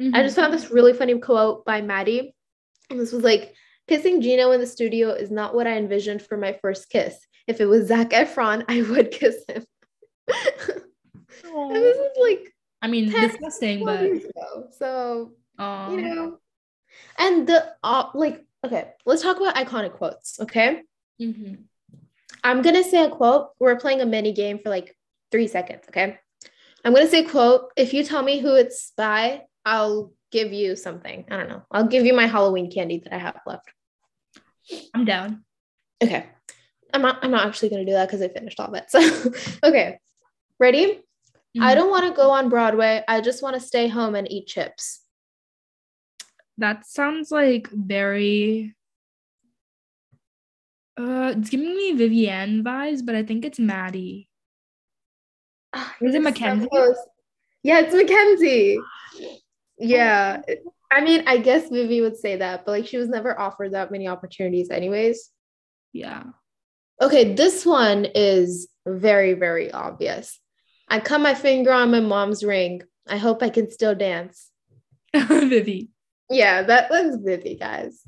Mm-hmm. 0.01 0.15
I 0.15 0.23
just 0.23 0.35
found 0.35 0.53
this 0.53 0.71
really 0.71 0.93
funny 0.93 1.17
quote 1.19 1.65
by 1.65 1.81
Maddie. 1.81 2.35
And 2.89 2.99
this 2.99 3.11
was 3.11 3.23
like, 3.23 3.53
kissing 3.87 4.21
Gino 4.21 4.51
in 4.51 4.59
the 4.59 4.67
studio 4.67 5.09
is 5.11 5.31
not 5.31 5.53
what 5.53 5.67
I 5.67 5.77
envisioned 5.77 6.21
for 6.21 6.37
my 6.37 6.57
first 6.61 6.89
kiss. 6.89 7.15
If 7.47 7.61
it 7.61 7.65
was 7.65 7.87
Zac 7.87 8.09
Efron, 8.09 8.65
I 8.69 8.81
would 8.81 9.11
kiss 9.11 9.43
him. 9.47 9.65
and 11.45 11.75
this 11.75 11.97
is 11.97 12.17
like 12.19 12.53
I 12.81 12.87
mean 12.87 13.09
disgusting, 13.09 13.85
but 13.85 14.09
so 14.73 15.33
Aww. 15.59 15.91
you 15.91 16.01
know. 16.01 16.39
And 17.17 17.47
the 17.47 17.73
uh, 17.83 18.09
like, 18.13 18.43
okay, 18.65 18.91
let's 19.05 19.21
talk 19.21 19.37
about 19.37 19.55
iconic 19.55 19.93
quotes, 19.93 20.39
okay? 20.39 20.81
Mm-hmm. 21.21 21.55
I'm 22.43 22.61
gonna 22.61 22.83
say 22.83 23.03
a 23.03 23.09
quote. 23.09 23.49
We're 23.59 23.77
playing 23.77 24.01
a 24.01 24.05
mini 24.05 24.31
game 24.31 24.59
for 24.59 24.69
like 24.69 24.95
three 25.31 25.47
seconds, 25.47 25.83
okay? 25.89 26.19
I'm 26.83 26.93
going 26.93 27.05
to 27.05 27.11
say 27.11 27.23
quote. 27.23 27.71
If 27.75 27.93
you 27.93 28.03
tell 28.03 28.23
me 28.23 28.39
who 28.39 28.55
it's 28.55 28.91
by, 28.97 29.43
I'll 29.65 30.11
give 30.31 30.51
you 30.51 30.75
something. 30.75 31.25
I 31.29 31.37
don't 31.37 31.49
know. 31.49 31.63
I'll 31.71 31.87
give 31.87 32.05
you 32.05 32.13
my 32.13 32.27
Halloween 32.27 32.71
candy 32.71 32.99
that 32.99 33.13
I 33.13 33.17
have 33.17 33.39
left. 33.45 33.71
I'm 34.93 35.05
down. 35.05 35.43
Okay. 36.03 36.25
I'm 36.93 37.01
not, 37.01 37.23
I'm 37.23 37.31
not 37.31 37.47
actually 37.47 37.69
going 37.69 37.85
to 37.85 37.91
do 37.91 37.95
that 37.95 38.07
because 38.07 38.21
I 38.21 38.27
finished 38.27 38.59
all 38.59 38.67
of 38.67 38.75
it. 38.75 38.89
So, 38.89 38.99
okay. 39.63 39.99
Ready? 40.59 40.85
Mm-hmm. 41.55 41.63
I 41.63 41.75
don't 41.75 41.89
want 41.89 42.05
to 42.05 42.19
go 42.19 42.31
on 42.31 42.49
Broadway. 42.49 43.03
I 43.07 43.21
just 43.21 43.43
want 43.43 43.55
to 43.55 43.61
stay 43.61 43.87
home 43.87 44.15
and 44.15 44.29
eat 44.31 44.47
chips. 44.47 45.01
That 46.57 46.85
sounds 46.85 47.31
like 47.31 47.67
very 47.69 48.75
uh 50.95 51.33
it's 51.35 51.49
giving 51.49 51.75
me 51.75 51.93
Vivienne 51.93 52.63
vibes, 52.63 53.03
but 53.03 53.15
I 53.15 53.23
think 53.23 53.45
it's 53.45 53.59
Maddie. 53.59 54.29
Ah, 55.73 55.95
is 56.01 56.15
it 56.15 56.21
Mackenzie? 56.21 56.67
So 56.71 56.95
yeah, 57.63 57.79
it's 57.79 57.95
Mackenzie. 57.95 58.79
Yeah. 59.77 60.41
I 60.91 61.01
mean, 61.01 61.23
I 61.25 61.37
guess 61.37 61.69
Vivi 61.69 62.01
would 62.01 62.17
say 62.17 62.37
that, 62.37 62.65
but 62.65 62.71
like 62.71 62.87
she 62.87 62.97
was 62.97 63.09
never 63.09 63.39
offered 63.39 63.73
that 63.73 63.91
many 63.91 64.07
opportunities, 64.07 64.69
anyways. 64.69 65.31
Yeah. 65.91 66.23
Okay, 67.01 67.33
this 67.33 67.65
one 67.65 68.05
is 68.13 68.67
very, 68.85 69.33
very 69.33 69.71
obvious. 69.71 70.39
I 70.87 70.99
cut 70.99 71.21
my 71.21 71.33
finger 71.33 71.71
on 71.71 71.91
my 71.91 71.99
mom's 71.99 72.43
ring. 72.43 72.83
I 73.07 73.17
hope 73.17 73.41
I 73.41 73.49
can 73.49 73.71
still 73.71 73.95
dance. 73.95 74.49
Vivi. 75.15 75.89
Yeah, 76.29 76.63
that 76.63 76.89
was 76.89 77.17
Vivi, 77.21 77.55
guys. 77.55 78.01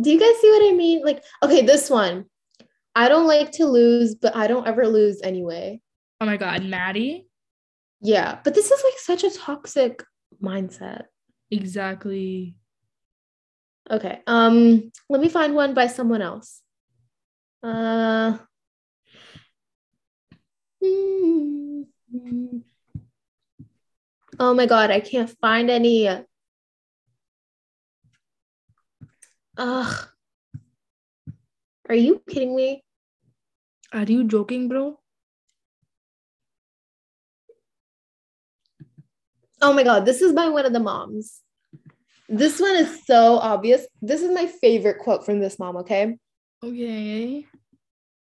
Do 0.00 0.10
you 0.10 0.18
guys 0.18 0.40
see 0.40 0.50
what 0.50 0.72
I 0.72 0.76
mean? 0.76 1.02
Like, 1.04 1.22
okay, 1.42 1.62
this 1.62 1.88
one. 1.88 2.26
I 2.94 3.08
don't 3.08 3.26
like 3.26 3.52
to 3.52 3.66
lose, 3.66 4.14
but 4.14 4.34
I 4.34 4.46
don't 4.46 4.66
ever 4.66 4.86
lose 4.88 5.20
anyway. 5.22 5.80
Oh 6.20 6.26
my 6.26 6.36
god, 6.36 6.64
Maddie. 6.64 7.26
Yeah, 8.00 8.38
but 8.44 8.54
this 8.54 8.70
is 8.70 8.82
like 8.84 8.98
such 8.98 9.24
a 9.24 9.36
toxic 9.36 10.04
mindset. 10.42 11.04
Exactly. 11.50 12.56
Okay. 13.90 14.20
Um, 14.26 14.92
let 15.08 15.20
me 15.20 15.28
find 15.28 15.54
one 15.54 15.74
by 15.74 15.86
someone 15.86 16.22
else. 16.22 16.62
Uh 17.62 18.38
Oh 24.38 24.54
my 24.54 24.66
god, 24.66 24.90
I 24.90 25.00
can't 25.00 25.28
find 25.40 25.68
any. 25.70 26.08
Ugh. 29.58 30.08
Are 31.88 31.94
you 31.94 32.22
kidding 32.28 32.54
me? 32.54 32.82
Are 33.92 34.04
you 34.04 34.24
joking, 34.24 34.68
bro? 34.68 34.99
Oh 39.60 39.72
my 39.72 39.82
god, 39.82 40.04
this 40.06 40.22
is 40.22 40.32
by 40.32 40.48
one 40.48 40.64
of 40.64 40.72
the 40.72 40.80
moms. 40.80 41.40
This 42.28 42.60
one 42.60 42.76
is 42.76 43.04
so 43.04 43.38
obvious. 43.38 43.86
This 44.00 44.22
is 44.22 44.30
my 44.30 44.46
favorite 44.46 44.98
quote 44.98 45.26
from 45.26 45.40
this 45.40 45.58
mom, 45.58 45.76
okay? 45.78 46.16
Okay. 46.64 47.46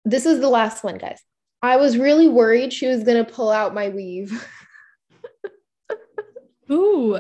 This 0.06 0.26
is 0.26 0.40
the 0.40 0.50
last 0.50 0.84
one, 0.84 0.98
guys. 0.98 1.22
I 1.62 1.76
was 1.78 1.98
really 1.98 2.28
worried 2.28 2.72
she 2.72 2.88
was 2.88 3.04
gonna 3.04 3.26
pull 3.26 3.50
out 3.50 3.74
my 3.74 3.90
weave. 3.90 4.48
Ooh. 6.72 7.18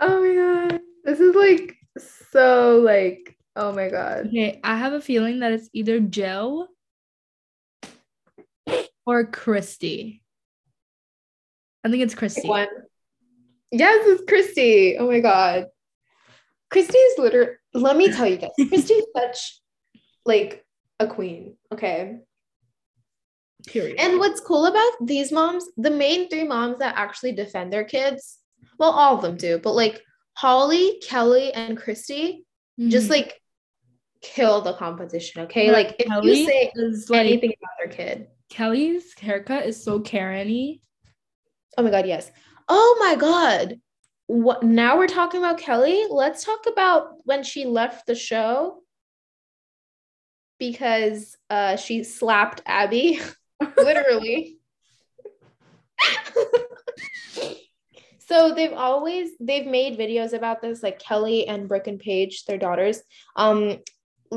Oh 0.00 0.20
my 0.20 0.68
god. 0.68 0.80
This 1.04 1.20
is 1.20 1.34
like 1.34 1.76
so 2.30 2.80
like 2.84 3.36
oh 3.56 3.72
my 3.72 3.88
god. 3.88 4.26
Okay, 4.26 4.60
I 4.62 4.76
have 4.76 4.92
a 4.92 5.00
feeling 5.00 5.40
that 5.40 5.52
it's 5.52 5.70
either 5.72 5.98
Jill 6.00 6.68
or 9.06 9.24
Christy. 9.24 10.22
I 11.82 11.88
think 11.88 12.02
it's 12.02 12.14
Christy. 12.14 12.46
One. 12.46 12.68
Yes, 13.72 14.04
it's 14.06 14.22
Christy. 14.28 14.96
Oh 14.98 15.06
my 15.06 15.20
god. 15.20 15.66
Christy 16.70 16.98
is 16.98 17.18
literally 17.18 17.52
let 17.74 17.96
me 17.96 18.10
tell 18.12 18.26
you 18.26 18.36
guys, 18.36 18.50
Christy 18.68 18.94
is 18.94 19.06
such 19.16 19.60
like 20.24 20.64
a 20.98 21.06
queen. 21.06 21.56
Okay. 21.72 22.18
Period. 23.66 24.00
And 24.00 24.18
what's 24.18 24.40
cool 24.40 24.66
about 24.66 24.90
these 25.06 25.30
moms, 25.32 25.64
the 25.76 25.90
main 25.90 26.28
three 26.28 26.44
moms 26.44 26.78
that 26.78 26.94
actually 26.96 27.32
defend 27.32 27.72
their 27.72 27.84
kids, 27.84 28.38
well, 28.78 28.90
all 28.90 29.16
of 29.16 29.22
them 29.22 29.36
do, 29.36 29.58
but 29.58 29.74
like 29.74 30.00
Holly, 30.34 31.00
Kelly, 31.06 31.52
and 31.52 31.76
Christy 31.76 32.44
just 32.88 33.08
Mhm. 33.08 33.10
like 33.10 33.40
kill 34.22 34.62
the 34.62 34.72
competition. 34.74 35.42
Okay. 35.42 35.66
Yeah, 35.66 35.72
like 35.72 35.96
if 35.98 36.06
Kelly 36.06 36.40
you 36.40 36.46
say 36.46 36.72
is 36.74 37.10
like 37.10 37.20
anything 37.20 37.52
about 37.60 37.70
their 37.78 37.94
kid, 37.94 38.28
Kelly's 38.48 39.12
haircut 39.18 39.66
is 39.66 39.82
so 39.84 40.00
Karen-y. 40.00 40.80
oh 41.76 41.82
my 41.82 41.90
God, 41.90 42.06
yes. 42.06 42.30
Oh 42.72 42.96
my 43.00 43.16
God. 43.16 43.80
What 44.28 44.62
now 44.62 44.96
we're 44.96 45.08
talking 45.08 45.40
about 45.40 45.58
Kelly? 45.58 46.04
Let's 46.08 46.44
talk 46.44 46.66
about 46.70 47.14
when 47.24 47.42
she 47.42 47.64
left 47.64 48.06
the 48.06 48.14
show 48.14 48.84
because 50.60 51.36
uh 51.50 51.74
she 51.74 52.04
slapped 52.04 52.62
Abby. 52.64 53.20
literally. 53.76 54.58
so 58.20 58.54
they've 58.54 58.72
always 58.72 59.30
they've 59.40 59.66
made 59.66 59.98
videos 59.98 60.32
about 60.32 60.62
this, 60.62 60.80
like 60.80 61.00
Kelly 61.00 61.48
and 61.48 61.68
Brooke 61.68 61.88
and 61.88 61.98
Paige, 61.98 62.44
their 62.44 62.56
daughters. 62.56 63.02
Um, 63.34 63.78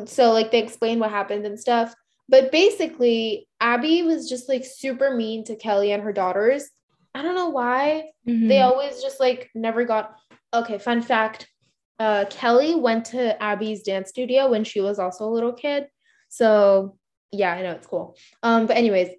so 0.05 0.31
like 0.31 0.49
they 0.49 0.63
explain 0.63 0.97
what 0.97 1.11
happened 1.11 1.45
and 1.45 1.59
stuff. 1.59 1.93
But 2.27 2.51
basically, 2.51 3.47
Abby 3.59 4.01
was 4.01 4.27
just 4.27 4.49
like 4.49 4.65
super 4.65 5.15
mean 5.15 5.43
to 5.45 5.55
Kelly 5.55 5.91
and 5.91 6.01
her 6.01 6.13
daughters. 6.13 6.67
I 7.15 7.21
don't 7.21 7.35
know 7.35 7.49
why. 7.49 8.11
They 8.25 8.57
Mhm. 8.57 8.65
always 8.65 9.01
just 9.01 9.19
like 9.19 9.49
never 9.55 9.83
got 9.85 10.15
okay, 10.53 10.77
fun 10.77 11.01
fact. 11.01 11.47
Uh 11.99 12.25
Kelly 12.29 12.75
went 12.75 13.05
to 13.05 13.41
Abby's 13.41 13.83
dance 13.83 14.09
studio 14.09 14.49
when 14.49 14.63
she 14.63 14.81
was 14.81 14.99
also 14.99 15.25
a 15.25 15.31
little 15.35 15.53
kid. 15.53 15.87
So 16.29 16.97
yeah, 17.31 17.51
I 17.53 17.61
know 17.61 17.71
it's 17.71 17.87
cool. 17.87 18.15
Um, 18.41 18.65
but 18.67 18.77
anyways, 18.77 19.09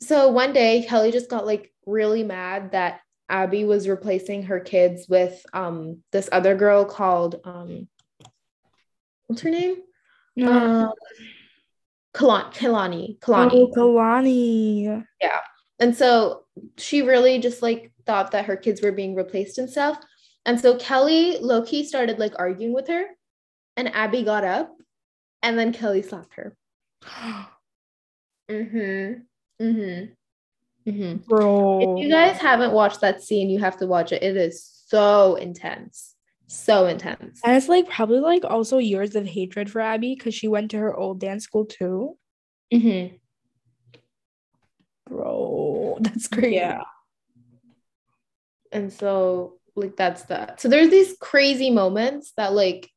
so 0.00 0.28
one 0.28 0.52
day 0.52 0.84
Kelly 0.88 1.10
just 1.12 1.30
got 1.30 1.46
like 1.46 1.72
really 1.86 2.22
mad 2.22 2.72
that 2.72 3.00
Abby 3.28 3.64
was 3.64 3.88
replacing 3.88 4.44
her 4.44 4.60
kids 4.60 5.08
with 5.08 5.44
um 5.52 6.02
this 6.12 6.28
other 6.30 6.54
girl 6.54 6.84
called 6.84 7.40
um 7.44 7.88
what's 9.26 9.42
her 9.42 9.50
name? 9.50 9.76
No. 10.36 10.52
Um 10.52 10.92
Kalani, 12.14 12.52
Kalani, 12.54 13.18
Kalani. 13.18 13.50
Oh, 13.52 13.68
Kalani. 13.76 15.04
And 15.78 15.94
so 15.94 16.44
she 16.78 17.02
really 17.02 17.38
just 17.38 17.62
like 17.62 17.92
thought 18.06 18.30
that 18.32 18.46
her 18.46 18.56
kids 18.56 18.80
were 18.82 18.92
being 18.92 19.14
replaced 19.14 19.58
and 19.58 19.68
stuff. 19.68 19.98
And 20.46 20.60
so 20.60 20.76
Kelly 20.76 21.38
Loki 21.40 21.84
started 21.84 22.18
like 22.18 22.32
arguing 22.38 22.72
with 22.72 22.88
her, 22.88 23.04
and 23.76 23.94
Abby 23.94 24.22
got 24.22 24.44
up, 24.44 24.76
and 25.42 25.58
then 25.58 25.72
Kelly 25.72 26.02
slapped 26.02 26.34
her. 26.34 26.56
Mm-hmm. 28.48 29.22
Mm-hmm. 29.60 30.90
Mm-hmm. 30.90 31.16
Bro. 31.28 31.96
If 31.96 32.04
you 32.04 32.08
guys 32.08 32.38
haven't 32.38 32.72
watched 32.72 33.00
that 33.00 33.20
scene, 33.22 33.50
you 33.50 33.58
have 33.58 33.76
to 33.78 33.88
watch 33.88 34.12
it. 34.12 34.22
It 34.22 34.36
is 34.36 34.64
so 34.86 35.34
intense. 35.34 36.14
So 36.46 36.86
intense. 36.86 37.40
And 37.44 37.56
it's 37.56 37.68
like 37.68 37.88
probably 37.88 38.20
like 38.20 38.44
also 38.44 38.78
years 38.78 39.16
of 39.16 39.26
hatred 39.26 39.68
for 39.68 39.80
Abby 39.80 40.14
because 40.14 40.34
she 40.34 40.46
went 40.46 40.70
to 40.70 40.78
her 40.78 40.96
old 40.96 41.18
dance 41.18 41.42
school 41.42 41.64
too. 41.64 42.16
Mm-hmm. 42.72 43.16
Bro, 45.08 45.98
that's 46.00 46.28
crazy. 46.28 46.56
Yeah. 46.56 46.82
And 48.72 48.92
so 48.92 49.58
like 49.76 49.96
that's 49.96 50.22
that. 50.24 50.60
So 50.60 50.68
there's 50.68 50.90
these 50.90 51.16
crazy 51.20 51.70
moments 51.70 52.32
that 52.36 52.52
like 52.52 52.90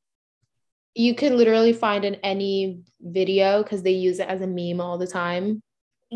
you 0.95 1.13
can 1.13 1.37
literally 1.37 1.73
find 1.73 2.03
in 2.03 2.15
any 2.15 2.81
video 2.99 3.63
because 3.63 3.83
they 3.83 3.91
use 3.91 4.19
it 4.19 4.27
as 4.27 4.41
a 4.41 4.47
meme 4.47 4.81
all 4.81 4.97
the 4.97 5.07
time. 5.07 5.61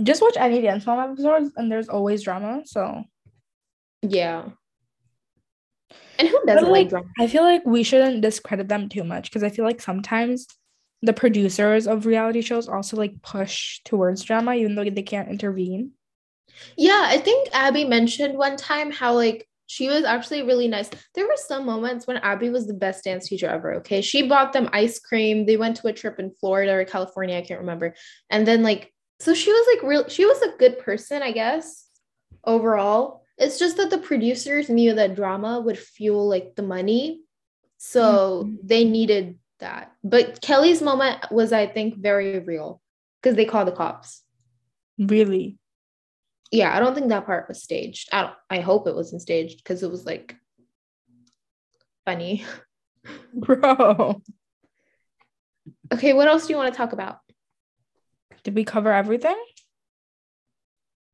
Just 0.02 0.22
watch 0.22 0.36
any 0.38 0.62
dance 0.62 0.86
mom 0.86 1.12
episodes 1.12 1.52
and 1.56 1.72
there's 1.72 1.90
always 1.90 2.24
drama. 2.24 2.64
So 2.66 3.04
Yeah. 4.02 4.50
And 6.20 6.28
who 6.28 6.44
doesn't 6.46 6.64
like, 6.64 6.72
like, 6.72 6.90
drama? 6.90 7.08
I 7.20 7.28
feel 7.28 7.44
like 7.44 7.66
we 7.66 7.84
shouldn't 7.84 8.22
discredit 8.22 8.68
them 8.68 8.90
too 8.90 9.04
much 9.04 9.30
because 9.30 9.44
I 9.44 9.50
feel 9.50 9.66
like 9.66 9.82
sometimes 9.82 10.48
the 11.04 11.14
producers 11.14 11.86
of 11.86 12.06
reality 12.06 12.42
shows 12.42 12.70
also 12.70 12.96
like 12.96 13.22
push 13.22 13.82
towards 13.84 14.24
drama 14.24 14.56
even 14.56 14.74
though 14.74 14.90
they 14.90 15.04
can't 15.04 15.30
intervene. 15.30 15.92
Yeah, 16.78 17.04
I 17.06 17.18
think 17.18 17.50
Abby 17.52 17.84
mentioned 17.84 18.38
one 18.38 18.56
time 18.56 18.90
how 18.90 19.14
like 19.14 19.48
she 19.66 19.90
was 19.90 20.06
actually 20.06 20.44
really 20.44 20.70
nice. 20.70 20.90
There 21.14 21.28
were 21.28 21.36
some 21.36 21.66
moments 21.66 22.08
when 22.08 22.18
Abby 22.18 22.50
was 22.50 22.68
the 22.68 22.74
best 22.74 23.04
dance 23.04 23.28
teacher 23.28 23.48
ever. 23.48 23.76
Okay. 23.76 24.02
She 24.02 24.28
bought 24.28 24.54
them 24.54 24.70
ice 24.72 25.00
cream. 25.00 25.46
They 25.46 25.58
went 25.58 25.76
to 25.78 25.88
a 25.88 25.94
trip 25.94 26.20
in 26.20 26.32
Florida 26.32 26.74
or 26.74 26.86
California. 26.86 27.38
I 27.38 27.42
can't 27.42 27.60
remember. 27.60 27.96
And 28.30 28.48
then, 28.48 28.64
like, 28.64 28.94
so 29.20 29.34
she 29.34 29.52
was 29.52 29.68
like 29.76 29.84
real, 29.84 30.08
she 30.10 30.26
was 30.26 30.42
a 30.42 30.56
good 30.58 30.80
person, 30.80 31.22
I 31.22 31.32
guess, 31.32 31.88
overall. 32.46 33.24
It's 33.38 33.58
just 33.60 33.78
that 33.78 33.90
the 33.90 33.98
producers 33.98 34.70
knew 34.70 34.94
that 34.94 35.16
drama 35.16 35.60
would 35.60 35.80
fuel 35.80 36.30
like 36.30 36.56
the 36.56 36.64
money. 36.64 37.22
So 37.78 38.44
Mhm. 38.46 38.58
they 38.64 38.84
needed 38.84 39.40
that. 39.64 39.92
But 40.04 40.40
Kelly's 40.42 40.82
moment 40.82 41.20
was, 41.32 41.52
I 41.52 41.66
think, 41.66 41.98
very 41.98 42.40
real 42.40 42.82
because 43.22 43.36
they 43.36 43.46
called 43.46 43.68
the 43.68 43.72
cops 43.72 44.22
Really? 45.00 45.58
yeah, 46.54 46.76
I 46.76 46.80
don't 46.80 46.94
think 46.94 47.10
that 47.10 47.26
part 47.26 47.48
was 47.48 47.64
staged. 47.64 48.10
I 48.14 48.22
don't, 48.22 48.36
I 48.48 48.60
hope 48.60 48.88
it 48.88 48.94
wasn't 48.94 49.24
staged 49.24 49.58
because 49.58 49.82
it 49.82 49.90
was 49.90 50.06
like 50.06 50.36
funny. 52.06 52.46
Bro. 53.34 54.22
Okay, 55.92 56.14
what 56.14 56.28
else 56.28 56.46
do 56.46 56.54
you 56.54 56.58
want 56.58 56.72
to 56.72 56.78
talk 56.78 56.94
about? 56.94 57.18
Did 58.44 58.54
we 58.54 58.66
cover 58.66 58.94
everything? 58.94 59.36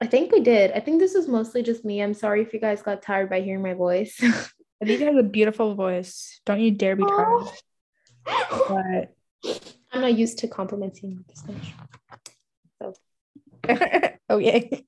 I 0.01 0.07
think 0.07 0.33
we 0.33 0.41
did. 0.41 0.73
I 0.73 0.81
think 0.81 0.99
this 0.99 1.15
is 1.15 1.27
mostly 1.29 1.63
just 1.63 1.85
me. 1.85 2.01
I'm 2.01 2.13
sorry 2.13 2.41
if 2.41 2.53
you 2.53 2.59
guys 2.59 2.81
got 2.81 3.01
tired 3.01 3.29
by 3.29 3.39
hearing 3.39 3.63
my 3.63 3.75
voice. 3.75 4.17
I 4.81 4.85
think 4.85 4.99
you 4.99 5.05
have 5.05 5.15
a 5.15 5.23
beautiful 5.23 5.73
voice. 5.73 6.41
Don't 6.45 6.59
you 6.59 6.71
dare 6.71 6.97
be 6.97 7.03
tired. 7.03 7.47
But 8.67 9.15
I'm 9.91 10.01
not 10.01 10.17
used 10.17 10.39
to 10.39 10.47
complimenting 10.47 11.23
this 11.27 11.43
much. 11.47 11.73
So 12.81 12.93
okay. 14.29 14.85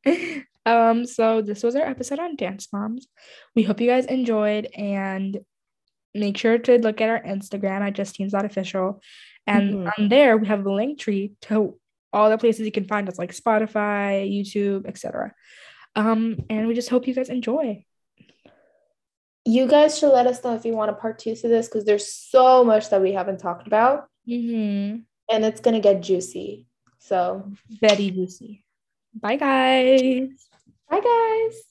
Um, 0.66 1.06
so 1.06 1.42
this 1.42 1.64
was 1.64 1.76
our 1.76 1.86
episode 1.86 2.20
on 2.20 2.36
Dance 2.36 2.68
Moms. 2.72 3.08
We 3.56 3.64
hope 3.64 3.82
you 3.82 3.88
guys 3.88 4.06
enjoyed 4.06 4.68
and 4.76 5.40
make 6.14 6.38
sure 6.38 6.58
to 6.58 6.78
look 6.78 7.02
at 7.02 7.10
our 7.10 7.22
Instagram 7.22 7.82
at 7.82 7.94
justeens.official. 7.94 9.02
And 9.48 9.74
mm-hmm. 9.74 9.90
on 9.98 10.10
there, 10.10 10.38
we 10.38 10.48
have 10.48 10.66
a 10.66 10.72
link 10.72 11.00
tree 11.00 11.34
to 11.44 11.78
all 12.14 12.30
the 12.30 12.38
places 12.38 12.66
you 12.66 12.72
can 12.72 12.86
find 12.86 13.08
us, 13.10 13.18
like 13.18 13.36
Spotify, 13.36 14.30
YouTube, 14.30 14.86
etc. 14.88 15.34
Um, 15.96 16.38
and 16.50 16.68
we 16.68 16.74
just 16.74 16.90
hope 16.90 17.08
you 17.08 17.16
guys 17.16 17.30
enjoy. 17.30 17.86
You 19.46 19.68
guys 19.68 19.98
should 19.98 20.12
let 20.12 20.28
us 20.28 20.44
know 20.44 20.56
if 20.56 20.66
you 20.66 20.74
want 20.76 20.92
a 20.92 20.94
part 20.94 21.20
two 21.20 21.36
to 21.36 21.48
this 21.48 21.68
because 21.68 21.86
there's 21.86 22.14
so 22.14 22.64
much 22.64 22.90
that 22.90 23.02
we 23.02 23.14
haven't 23.14 23.40
talked 23.40 23.68
about. 23.68 24.08
Mm-hmm. 24.28 25.00
And 25.34 25.46
it's 25.46 25.62
going 25.62 25.74
to 25.74 25.80
get 25.80 26.02
juicy. 26.02 26.68
So, 27.00 27.52
very 27.70 28.12
juicy. 28.12 28.64
Bye, 29.14 29.38
guys. 29.38 30.30
Bye, 30.90 31.00
guys. 31.00 31.71